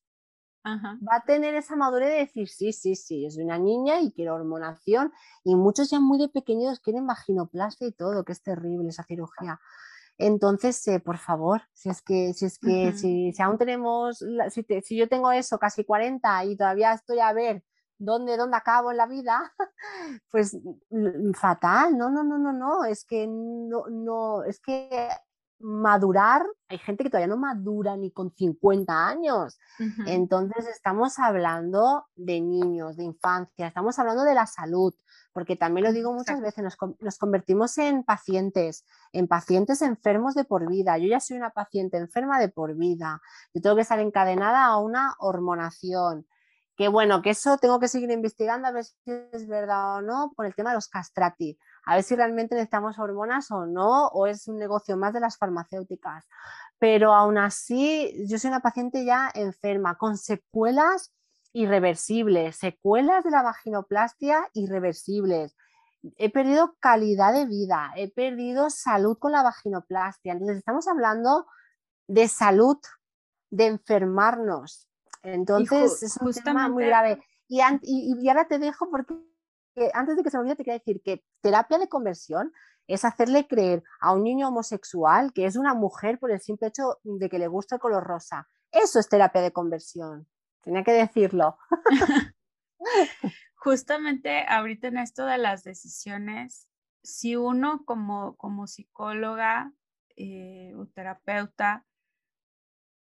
[0.65, 4.35] va a tener esa madurez de decir, sí, sí, sí, es una niña y quiero
[4.35, 5.13] hormonación.
[5.43, 9.61] Y muchos ya muy de pequeños quieren vaginoplastia y todo, que es terrible esa cirugía.
[10.27, 14.97] Entonces, eh, por favor, si es que, si es que, si, aún tenemos, si, si,
[14.97, 17.65] yo tengo eso, casi 40 y todavía estoy a ver
[17.99, 19.53] dónde, dónde acabo en la vida,
[20.31, 20.57] pues
[21.35, 25.09] fatal, no, no, no, no, no, es que no, no, es que
[25.63, 29.59] madurar, hay gente que todavía no madura ni con 50 años.
[30.07, 34.95] Entonces estamos hablando de niños, de infancia, estamos hablando de la salud,
[35.33, 40.69] porque también lo digo muchas veces, nos, convertimos en pacientes, en pacientes enfermos de por
[40.69, 40.99] vida.
[40.99, 43.21] Yo ya soy una paciente enferma de por vida.
[43.55, 46.27] Yo tengo que estar encadenada a una hormonación.
[46.77, 48.95] Que bueno, que eso tengo que seguir investigando a ver si
[49.33, 52.99] es verdad o no por el tema de los castrati a ver si realmente necesitamos
[52.99, 56.27] hormonas o no, o es un negocio más de las farmacéuticas.
[56.79, 61.13] Pero aún así, yo soy una paciente ya enferma, con secuelas
[61.53, 65.57] irreversibles, secuelas de la vaginoplastia irreversibles.
[66.17, 70.33] He perdido calidad de vida, he perdido salud con la vaginoplastia.
[70.33, 71.47] Entonces, estamos hablando
[72.09, 72.79] de salud,
[73.51, 74.89] de enfermarnos.
[75.23, 77.23] Entonces, es un tema muy grave.
[77.49, 79.15] Y, y, ahora te dejo porque
[79.95, 82.53] antes de que se me olvide, te quiero decir que terapia de conversión
[82.87, 86.99] es hacerle creer a un niño homosexual que es una mujer por el simple hecho
[87.05, 88.49] de que le gusta el color rosa.
[88.71, 90.27] Eso es terapia de conversión.
[90.63, 91.57] Tenía que decirlo.
[93.55, 96.69] Justamente ahorita en esto de las decisiones,
[97.03, 99.73] si uno como, como psicóloga
[100.17, 101.87] eh, o terapeuta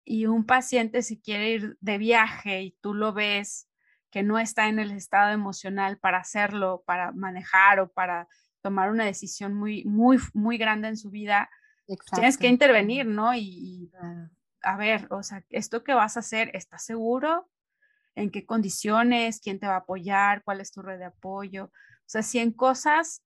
[0.06, 3.68] y un paciente se quiere ir de viaje y tú lo ves
[4.10, 8.28] que no está en el estado emocional para hacerlo, para manejar o para
[8.62, 11.50] tomar una decisión muy, muy, muy grande en su vida,
[12.14, 13.34] tienes que intervenir, ¿no?
[13.34, 13.92] Y,
[14.62, 17.50] a ver, o sea, esto que vas a hacer, ¿estás seguro?
[18.14, 19.40] ¿En qué condiciones?
[19.40, 20.42] ¿Quién te va a apoyar?
[20.44, 21.64] ¿Cuál es tu red de apoyo?
[21.64, 23.22] O sea, si en cosas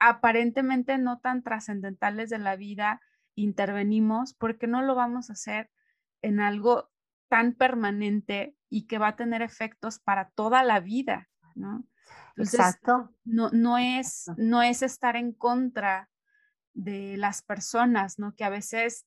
[0.00, 3.00] aparentemente no tan trascendentales de la vida
[3.36, 5.70] intervenimos, ¿por qué no lo vamos a hacer
[6.24, 6.90] en algo
[7.28, 11.84] tan permanente y que va a tener efectos para toda la vida, ¿no?
[12.36, 13.10] Exacto.
[13.24, 16.08] No, no, es, no es estar en contra
[16.72, 18.34] de las personas, ¿no?
[18.34, 19.06] Que a veces,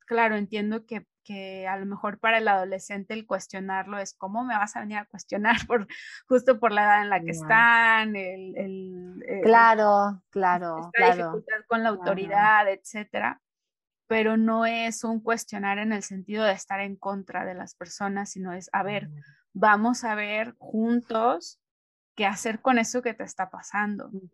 [0.00, 4.56] claro, entiendo que, que a lo mejor para el adolescente el cuestionarlo es cómo me
[4.56, 5.86] vas a venir a cuestionar por
[6.26, 11.90] justo por la edad en la que están, el, el, claro, claro, claro, con la
[11.90, 13.40] autoridad, etcétera
[14.08, 18.30] pero no es un cuestionar en el sentido de estar en contra de las personas,
[18.30, 19.10] sino es, a ver,
[19.52, 21.60] vamos a ver juntos
[22.16, 24.08] qué hacer con eso que te está pasando.
[24.08, 24.30] Mm.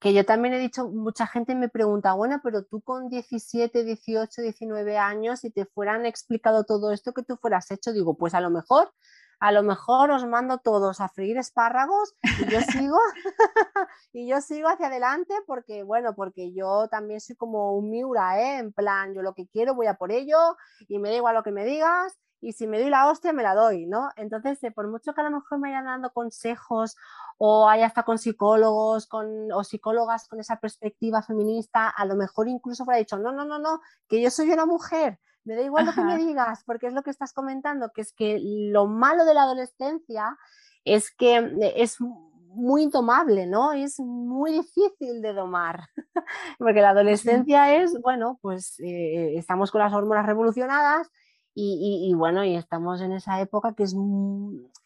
[0.00, 4.42] Que yo también he dicho, mucha gente me pregunta, bueno, pero tú con 17, 18,
[4.42, 8.40] 19 años, si te fueran explicado todo esto que tú fueras hecho, digo, pues a
[8.40, 8.92] lo mejor
[9.40, 12.58] a lo mejor os mando todos a freír espárragos y yo
[12.90, 12.98] sigo
[14.12, 18.58] y yo sigo hacia adelante porque bueno, porque yo también soy como un Miura, ¿eh?
[18.58, 20.56] en plan, yo lo que quiero voy a por ello
[20.88, 23.42] y me da igual lo que me digas y si me doy la hostia me
[23.42, 24.10] la doy, ¿no?
[24.16, 26.94] Entonces, eh, por mucho que a lo mejor me vayan dando consejos
[27.38, 32.48] o haya hasta con psicólogos con, o psicólogas con esa perspectiva feminista, a lo mejor
[32.48, 35.86] incluso fuera dicho, no, no, no, no, que yo soy una mujer, me da igual
[35.86, 39.24] lo que me digas, porque es lo que estás comentando, que es que lo malo
[39.24, 40.36] de la adolescencia
[40.84, 43.72] es que eh, es muy intomable, ¿no?
[43.72, 45.88] Es muy difícil de domar,
[46.58, 51.10] porque la adolescencia es, bueno, pues eh, estamos con las hormonas revolucionadas
[51.56, 53.94] y, bueno, y estamos en esa época que es,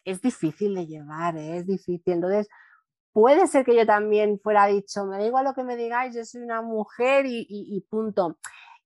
[0.05, 1.57] es difícil de llevar, ¿eh?
[1.57, 2.13] es difícil.
[2.13, 2.47] Entonces,
[3.11, 6.23] puede ser que yo también fuera dicho, me da igual lo que me digáis, yo
[6.25, 8.37] soy una mujer y, y punto.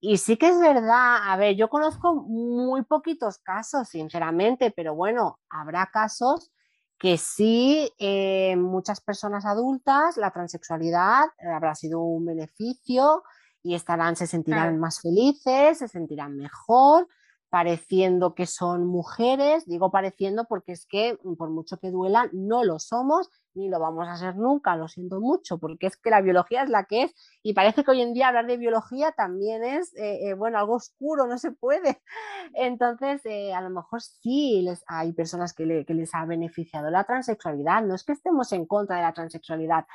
[0.06, 5.40] Y sí que es verdad, a ver, yo conozco muy poquitos casos, sinceramente, pero bueno,
[5.48, 6.52] habrá casos
[6.98, 13.22] que sí, eh, muchas personas adultas, la transexualidad habrá sido un beneficio
[13.62, 17.08] y estarán, se sentirán más felices, se sentirán mejor,
[17.54, 22.80] pareciendo que son mujeres, digo pareciendo porque es que por mucho que duela, no lo
[22.80, 26.64] somos ni lo vamos a ser nunca, lo siento mucho, porque es que la biología
[26.64, 29.94] es la que es y parece que hoy en día hablar de biología también es,
[29.94, 32.02] eh, eh, bueno, algo oscuro, no se puede.
[32.54, 37.84] Entonces, eh, a lo mejor sí hay personas que, que les ha beneficiado la transexualidad,
[37.84, 39.86] no es que estemos en contra de la transexualidad,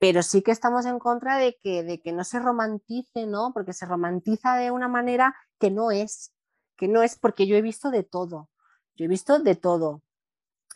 [0.00, 3.52] pero sí que estamos en contra de que, de que no se romantice, ¿no?
[3.54, 6.34] Porque se romantiza de una manera que no es,
[6.76, 8.48] que no es porque yo he visto de todo,
[8.96, 10.02] yo he visto de todo.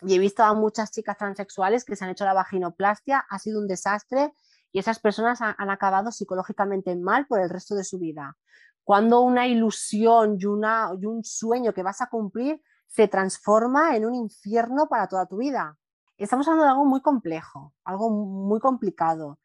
[0.01, 3.59] Y he visto a muchas chicas transexuales que se han hecho la vaginoplastia, ha sido
[3.59, 4.33] un desastre
[4.71, 8.37] y esas personas han, acabado psicológicamente mal por el resto de su vida.
[8.83, 14.05] Cuando una ilusión y, una, y un sueño que vas a cumplir se transforma en
[14.05, 15.77] un infierno para toda tu vida.
[16.17, 19.39] Estamos hablando de algo muy complejo, algo muy complicado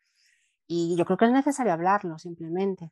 [0.67, 2.91] y yo creo que es necesario hablarlo simplemente.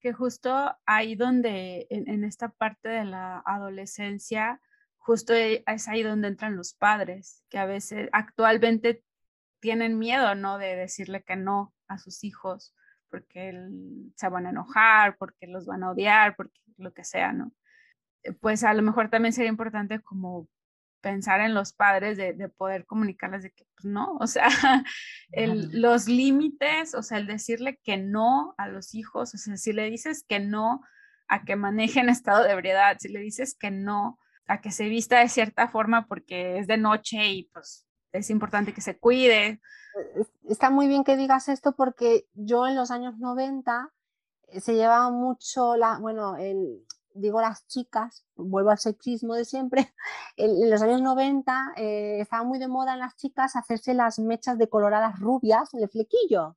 [0.00, 4.60] Que justo ahí donde, en esta parte de la adolescencia,
[5.00, 9.02] justo e, es ahí donde entran los padres, que a veces actualmente
[9.60, 10.58] tienen miedo, ¿no?
[10.58, 12.74] De decirle que no a sus hijos,
[13.10, 13.52] porque
[14.14, 17.52] se van a enojar, porque los van a odiar, porque lo que sea, ¿no?
[18.22, 20.48] Eh, pues a lo mejor también sería importante como
[21.00, 24.48] pensar en los padres de, poder comunicarles de que pues no, o sea,
[25.32, 29.90] los límites, o sea, el decirle que no a los hijos, o sea, si le
[29.90, 30.82] dices que no
[31.28, 35.20] a que manejen estado de ebriedad, si le dices que no a que se vista
[35.20, 39.60] de cierta forma porque es de noche y pues es importante que se cuide.
[40.48, 43.92] Está muy bien que digas esto porque yo en los años 90
[44.48, 46.36] eh, se llevaba mucho la, bueno,
[47.14, 49.92] digo las chicas, vuelvo al sexismo de siempre,
[50.36, 54.58] en, los años 90 eh, estaba muy de moda en las chicas hacerse las mechas
[54.58, 56.56] decoloradas rubias en el flequillo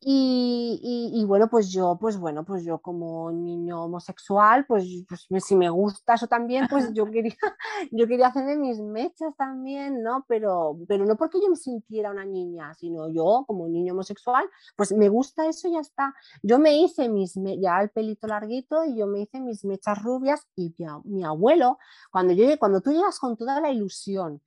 [0.00, 4.84] y, bueno, pues yo, pues bueno, pues yo como niño homosexual, pues,
[5.28, 7.36] pues si me gusta eso también, pues yo quería,
[7.90, 10.24] yo quería hacerme mis mechas también, ¿no?
[10.28, 14.44] Pero, pero no porque yo me sintiera una niña, sino yo como niño homosexual,
[14.76, 16.14] pues me gusta eso y ya está.
[16.42, 20.46] Yo me hice mis, ya el pelito larguito y yo me hice mis mechas rubias
[20.54, 21.78] y mi, abuelo,
[22.10, 24.42] cuando, yo, cuando tú llegas con toda la ilusión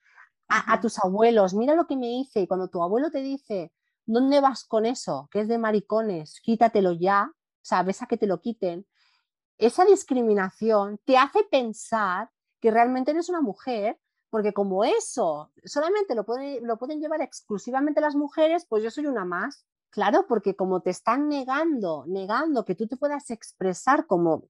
[0.47, 3.71] a, a tus abuelos, mira lo que me hice, y cuando tu abuelo te dice,
[4.11, 5.29] ¿Dónde vas con eso?
[5.31, 7.31] Que es de maricones, quítatelo ya,
[7.61, 8.87] sabes a que te lo quiten.
[9.59, 13.99] Esa discriminación te hace pensar que realmente eres una mujer,
[14.31, 16.25] porque como eso solamente lo,
[16.63, 19.67] lo pueden llevar exclusivamente las mujeres, pues yo soy una más.
[19.91, 24.45] Claro, porque como te están negando, negando que tú te puedas expresar como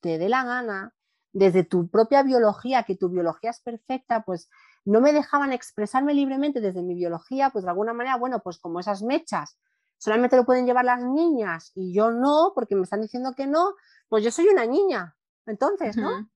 [0.00, 0.94] te dé la gana,
[1.32, 4.48] desde tu propia biología, que tu biología es perfecta, pues
[4.84, 8.80] no me dejaban expresarme libremente desde mi biología, pues de alguna manera, bueno, pues como
[8.80, 9.58] esas mechas
[9.98, 13.74] solamente lo pueden llevar las niñas y yo no, porque me están diciendo que no,
[14.08, 15.16] pues yo soy una niña.
[15.46, 16.28] Entonces, ¿no?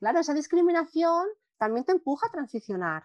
[0.00, 3.02] Claro, esa discriminación también te empuja a transicionar.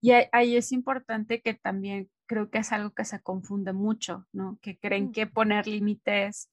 [0.00, 4.58] Y ahí es importante que también creo que es algo que se confunde mucho, ¿no?
[4.60, 6.50] Que creen que poner límites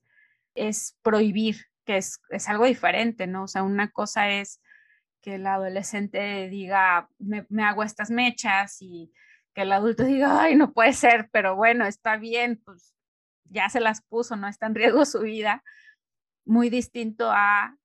[0.56, 3.44] es prohibir, que es, es algo diferente, ¿no?
[3.44, 4.62] O sea, una cosa es
[5.22, 9.14] que el adolescente diga, me, hago estas mechas y
[9.54, 12.94] que el adulto diga, ay, no puede ser, pero bueno, está bien, pues
[13.46, 15.64] ya se las puso, no está en riesgo su vida,
[16.46, 17.78] muy distinto a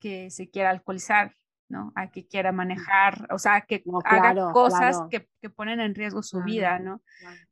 [0.00, 1.32] que se quiera alcoholizar,
[1.68, 1.92] ¿no?
[1.94, 6.78] A que quiera manejar, o sea, que haga cosas que, ponen en riesgo su vida,
[6.78, 7.02] ¿no?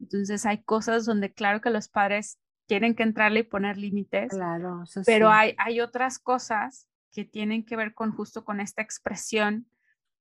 [0.01, 4.37] Entonces hay cosas donde claro que los padres tienen que entrarle y poner límites,
[5.07, 9.67] pero hay, hay otras cosas que tienen que ver con justo con esta expresión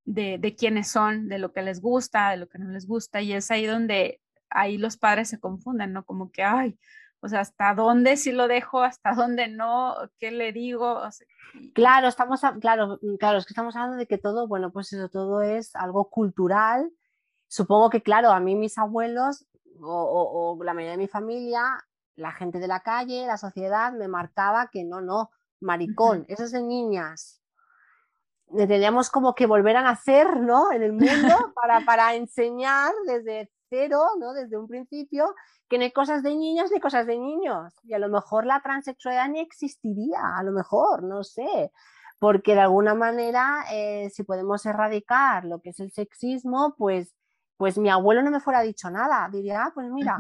[0.06, 3.22] de, de quiénes son, de lo que les gusta, de lo que no les gusta,
[3.22, 6.06] y es ahí donde ahí los padres se confunden, ¿no?
[6.06, 6.80] Como que, ay,
[7.22, 8.82] o sea, ¿hasta dónde sí lo dejo?
[8.82, 9.96] ¿Hasta dónde no?
[10.20, 11.02] ¿Qué le digo?
[11.74, 15.42] claro, estamos, claro, claro, es que estamos hablando de que todo, bueno, pues eso todo
[15.42, 16.92] es algo cultural.
[17.48, 19.48] Supongo que, claro, a mí mis abuelos
[19.82, 21.62] o, o la mayoría de mi familia,
[22.16, 25.32] la gente de la calle, la sociedad me marcaba que no, no,
[25.62, 27.42] maricón, eso es de niñas.
[28.56, 30.72] Tendríamos como que volver a nacer, ¿no?
[30.72, 31.04] En el mundo
[31.56, 34.34] para, para enseñar desde cero, ¿no?
[34.34, 35.36] Desde un principio,
[35.68, 37.74] que no hay cosas de niños ni cosas de niños.
[37.84, 41.72] Y a lo mejor la transexualidad ni existiría, a lo mejor, no sé.
[42.20, 47.16] Porque de alguna manera, eh, si podemos erradicar lo que es el sexismo, pues,
[47.56, 49.30] pues mi abuelo no me fuera dicho nada.
[49.32, 50.18] Diría, ah, pues mira,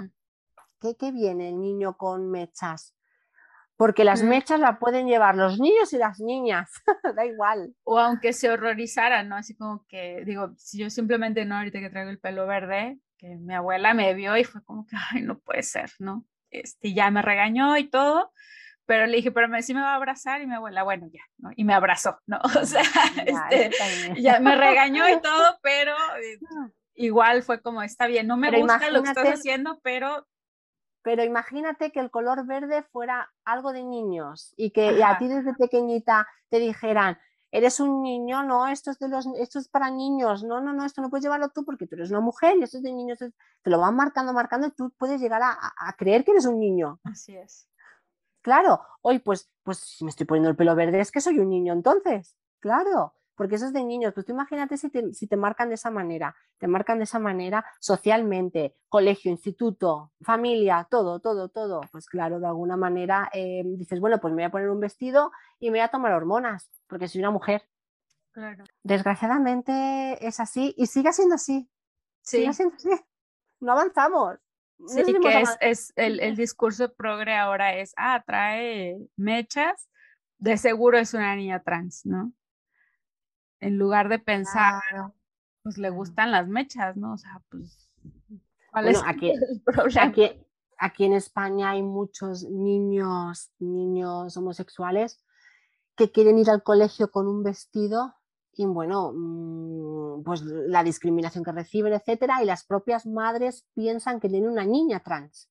[0.79, 2.93] ¿qué, ¿qué viene el niño con mechas?
[3.79, 6.69] Porque las mechas la pueden llevar los niños y las niñas,
[7.15, 7.73] da igual.
[7.85, 9.37] O aunque se horrorizaran, ¿no?
[9.37, 13.37] Así como que, digo, si yo simplemente, no, ahorita que traigo el pelo verde, que
[13.37, 16.25] mi abuela me vio y fue como que, ay, no puede ser, ¿no?
[16.51, 18.33] Este, ya me regañó y todo,
[18.85, 21.23] pero le dije, pero me, sí me va a abrazar y mi abuela, bueno, ya,
[21.37, 21.51] ¿no?
[21.55, 22.41] Y me abrazó, ¿no?
[22.61, 22.83] O sea,
[23.15, 25.95] este, ya me regañó y todo, pero
[26.95, 30.27] igual fue como, está bien, no me gusta lo que estás haciendo, pero
[31.01, 35.53] pero imagínate que el color verde fuera algo de niños y que a ti desde
[35.53, 37.17] pequeñita te dijeran,
[37.51, 40.85] eres un niño, no, esto es, de los, esto es para niños, no, no, no,
[40.85, 43.19] esto no puedes llevarlo tú porque tú eres una mujer y esto es de niños,
[43.19, 46.59] te lo van marcando, marcando y tú puedes llegar a, a creer que eres un
[46.59, 46.99] niño.
[47.03, 47.67] Así es.
[48.41, 51.49] Claro, hoy pues, pues si me estoy poniendo el pelo verde es que soy un
[51.49, 54.13] niño entonces, claro, porque eso es de niños.
[54.13, 57.19] Pues tú imagínate si te, si te marcan de esa manera, te marcan de esa
[57.19, 61.79] manera socialmente, colegio, instituto, familia, todo, todo, todo.
[61.89, 65.31] Pues claro, de alguna manera eh, dices, bueno, pues me voy a poner un vestido
[65.57, 67.63] y me voy a tomar hormonas, porque soy una mujer.
[68.33, 68.65] Claro.
[68.83, 71.69] Desgraciadamente es así y sigue siendo así.
[72.21, 72.39] Sí.
[72.39, 72.89] Sigue siendo así.
[73.61, 74.35] No avanzamos.
[74.85, 79.89] Sí, que es, es el, el, discurso progre ahora es, ah, trae mechas,
[80.39, 82.33] de seguro es una niña trans, ¿no?
[83.59, 84.81] En lugar de pensar,
[85.63, 87.13] pues le gustan las mechas, ¿no?
[87.13, 87.89] O sea, pues,
[88.71, 90.03] ¿cuál es aquí, el problema?
[90.03, 90.29] Aquí,
[90.77, 95.23] aquí en España hay muchos niños, niños homosexuales
[95.95, 98.15] que quieren ir al colegio con un vestido
[98.53, 104.27] y bueno, mm, pues la discriminación que reciben, etcétera, y las propias madres piensan que
[104.27, 105.49] tienen una niña trans.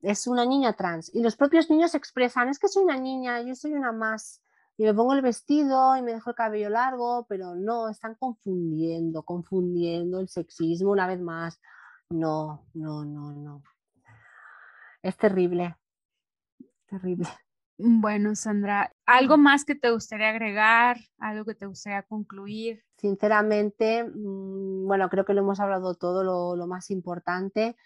[0.00, 1.12] Es una niña trans.
[1.12, 4.40] Y los propios niños expresan, es que soy una niña, yo soy una más
[4.78, 9.24] y me pongo el vestido y me dejo el cabello largo, pero no, están confundiendo,
[9.24, 11.60] confundiendo el sexismo una vez más.
[12.10, 13.62] No, no, no, no.
[15.02, 15.76] Es terrible,
[16.86, 17.26] terrible.
[17.76, 20.98] Bueno, Sandra, ¿algo más que te gustaría agregar?
[21.18, 22.84] ¿Algo que te gustaría concluir?
[22.98, 27.76] Sinceramente, mm, bueno, creo que lo hemos hablado todo, lo, más importante.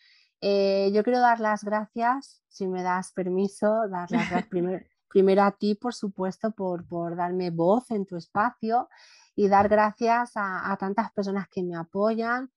[0.42, 5.42] Eh, yo quiero dar las gracias, si me das permiso, dar las gracias primero primero
[5.42, 8.88] a ti, por supuesto, por, darme voz en tu espacio
[9.36, 12.50] y dar gracias a, tantas personas que me apoyan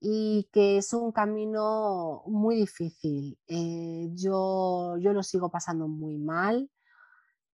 [0.00, 3.38] y que es un camino muy difícil.
[3.46, 6.68] Eh, yo, yo lo sigo pasando muy mal,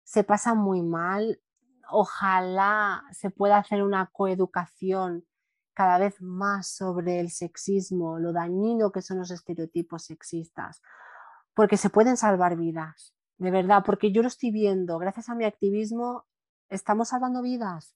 [0.03, 1.41] se pasa muy mal.
[1.89, 5.25] Ojalá se pueda hacer una coeducación
[5.73, 10.81] cada vez más sobre el sexismo, lo dañino que son los estereotipos sexistas,
[11.55, 15.45] porque se pueden salvar vidas de verdad, porque yo lo estoy viendo, gracias a mi
[15.45, 16.25] activismo,
[16.69, 17.95] estamos salvando vidas.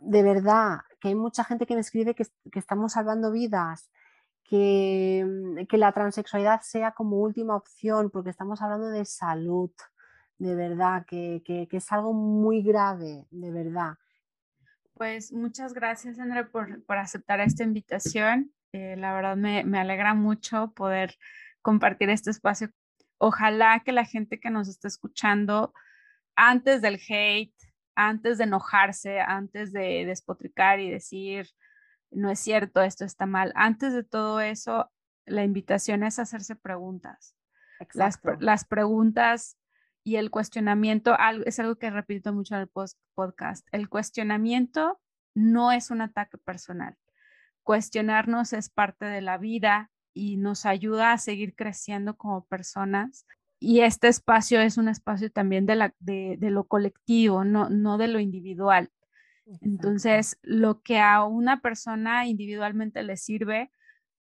[0.00, 3.90] De verdad, que hay mucha gente que me escribe que, estamos salvando vidas,
[4.44, 9.70] que, que, la transexualidad sea como última opción, porque estamos hablando de salud,
[10.38, 13.94] de verdad, que, que, es algo muy grave, de verdad.
[14.94, 18.52] Pues muchas gracias, Andrea, por, por aceptar esta invitación.
[18.72, 21.16] Eh, la verdad me, me alegra mucho poder
[21.62, 22.70] compartir este espacio
[23.18, 25.72] ojalá que la gente que nos está escuchando,
[26.36, 27.54] antes del hate,
[27.94, 31.48] antes de enojarse, antes de despotricar y decir,
[32.10, 34.90] no es cierto, esto está mal, antes de todo eso,
[35.26, 37.36] la invitación es hacerse preguntas.
[37.92, 39.58] Las, las, preguntas
[40.04, 42.70] y el cuestionamiento es algo que repito mucho en el
[43.14, 43.66] podcast.
[43.72, 45.00] El cuestionamiento
[45.34, 46.96] no es un ataque personal.
[47.62, 53.26] Cuestionarnos es parte de la vida, y nos ayuda a seguir creciendo como personas.
[53.58, 58.08] Y este espacio es un espacio también de, la, de, lo colectivo, no, no de
[58.08, 58.90] lo individual.
[59.60, 63.70] Entonces, lo que a una persona individualmente le sirve,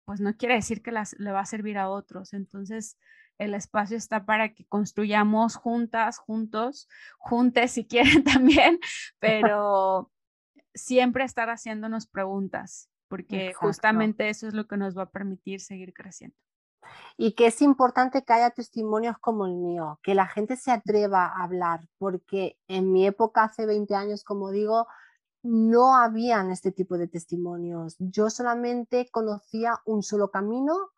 [0.05, 2.33] pues no quiere decir que las, le va a servir a otros.
[2.33, 2.99] Entonces,
[3.39, 8.79] el espacio está para que construyamos juntas, juntos, juntes si quieren también,
[9.19, 10.11] pero
[10.75, 15.93] siempre estar haciéndonos preguntas porque justamente eso es lo que nos va a permitir seguir
[15.93, 16.37] creciendo.
[17.17, 21.27] Y que es importante que haya testimonios como el mío, que la gente se atreva
[21.27, 24.87] a hablar, porque en mi época, hace 20 años, como digo,
[25.43, 27.97] no habían este tipo de testimonios.
[27.99, 30.91] Yo solamente conocía un solo camino.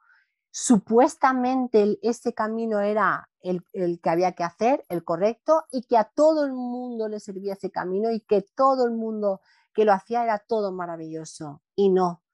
[0.51, 6.05] Supuestamente ese camino era el, el, que había que hacer, el correcto, y que a
[6.05, 9.41] todo el mundo le servía ese camino y que todo el mundo
[9.79, 11.63] que lo hacía era todo maravilloso.
[11.77, 12.25] Y no,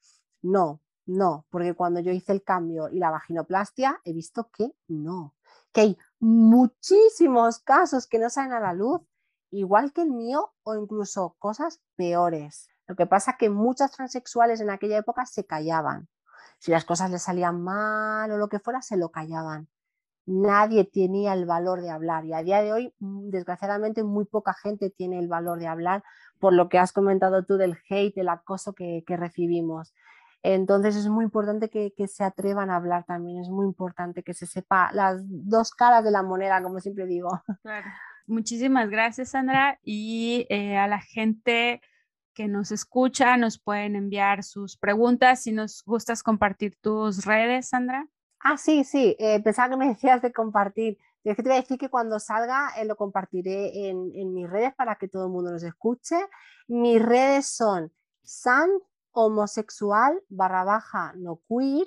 [0.40, 5.34] no, no, porque cuando yo hice el cambio y la vaginoplastia, he visto que no,
[5.70, 9.02] que hay muchísimos casos que no salen a la luz,
[9.50, 12.70] igual que el mío o incluso cosas peores.
[12.86, 16.08] Lo que pasa es que muchas transexuales en aquella época se callaban.
[16.58, 19.68] Si las cosas les salían mal o lo que fuera, se lo callaban.
[20.26, 24.54] Nadie tenía el valor de hablar y a día de hoy, mm, desgraciadamente, muy poca
[24.54, 26.02] gente tiene el valor de hablar
[26.38, 29.94] por lo que has comentado tú del hate, del acoso que, recibimos.
[30.42, 34.46] Entonces es muy importante que, se atrevan a hablar también, es muy importante que se
[34.46, 37.42] sepa las dos caras de la moneda, como siempre digo.
[38.26, 39.78] Muchísimas gracias, Sandra.
[39.82, 41.80] Y eh, a la gente
[42.34, 45.42] que nos escucha, nos pueden enviar sus preguntas.
[45.42, 48.06] Si nos gustas compartir tus redes, Sandra.
[48.46, 50.98] Ah, sí, sí, eh, pensaba que me decías de compartir.
[51.24, 54.48] Es que te voy a decir que cuando salga eh, lo compartiré en, en, mis
[54.48, 56.16] redes para que todo el mundo los escuche.
[56.68, 57.90] Mis redes son
[58.22, 58.68] san
[59.12, 61.86] homosexual barra baja no queer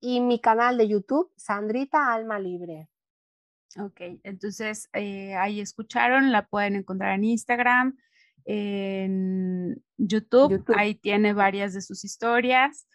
[0.00, 2.88] y mi canal de YouTube Sandrita Alma Libre.
[3.80, 7.96] Ok, entonces eh, ahí escucharon, la pueden encontrar en Instagram,
[8.44, 12.86] en YouTube, ahí tiene varias de sus historias.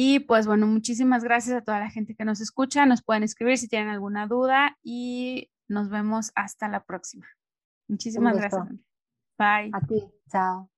[0.00, 3.58] Y pues bueno, muchísimas gracias a toda la gente que nos escucha, nos pueden escribir
[3.58, 7.26] si tienen alguna duda y nos vemos hasta la próxima.
[7.88, 8.68] Muchísimas gracias.
[9.36, 9.72] Bye.
[9.72, 10.70] A ti, chao.